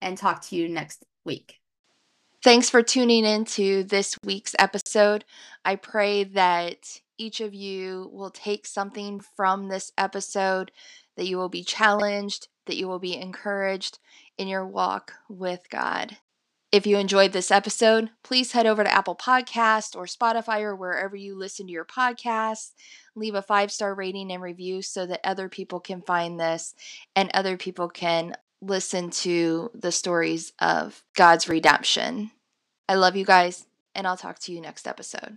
and 0.00 0.18
talk 0.18 0.42
to 0.46 0.56
you 0.56 0.68
next 0.68 1.04
week. 1.24 1.60
Thanks 2.42 2.68
for 2.68 2.82
tuning 2.82 3.24
in 3.24 3.44
to 3.44 3.84
this 3.84 4.18
week's 4.24 4.56
episode. 4.58 5.24
I 5.64 5.76
pray 5.76 6.24
that 6.24 7.00
each 7.16 7.40
of 7.40 7.54
you 7.54 8.10
will 8.12 8.30
take 8.30 8.66
something 8.66 9.20
from 9.36 9.68
this 9.68 9.92
episode, 9.96 10.72
that 11.16 11.28
you 11.28 11.36
will 11.36 11.48
be 11.48 11.62
challenged, 11.62 12.48
that 12.66 12.76
you 12.76 12.88
will 12.88 12.98
be 12.98 13.16
encouraged 13.16 14.00
in 14.36 14.48
your 14.48 14.66
walk 14.66 15.12
with 15.28 15.70
God. 15.70 16.16
If 16.72 16.86
you 16.86 16.96
enjoyed 16.96 17.32
this 17.32 17.50
episode, 17.50 18.08
please 18.22 18.52
head 18.52 18.64
over 18.64 18.82
to 18.82 18.92
Apple 18.92 19.14
Podcast 19.14 19.94
or 19.94 20.06
Spotify 20.06 20.62
or 20.62 20.74
wherever 20.74 21.14
you 21.14 21.36
listen 21.36 21.66
to 21.66 21.72
your 21.72 21.84
podcasts. 21.84 22.72
Leave 23.14 23.34
a 23.34 23.42
five 23.42 23.70
star 23.70 23.94
rating 23.94 24.32
and 24.32 24.42
review 24.42 24.80
so 24.80 25.04
that 25.04 25.20
other 25.22 25.50
people 25.50 25.80
can 25.80 26.00
find 26.00 26.40
this 26.40 26.74
and 27.14 27.30
other 27.34 27.58
people 27.58 27.90
can 27.90 28.34
listen 28.62 29.10
to 29.10 29.70
the 29.74 29.92
stories 29.92 30.54
of 30.60 31.02
God's 31.14 31.46
redemption. 31.46 32.30
I 32.88 32.94
love 32.94 33.16
you 33.16 33.26
guys, 33.26 33.66
and 33.94 34.06
I'll 34.06 34.16
talk 34.16 34.38
to 34.40 34.52
you 34.52 34.62
next 34.62 34.88
episode. 34.88 35.36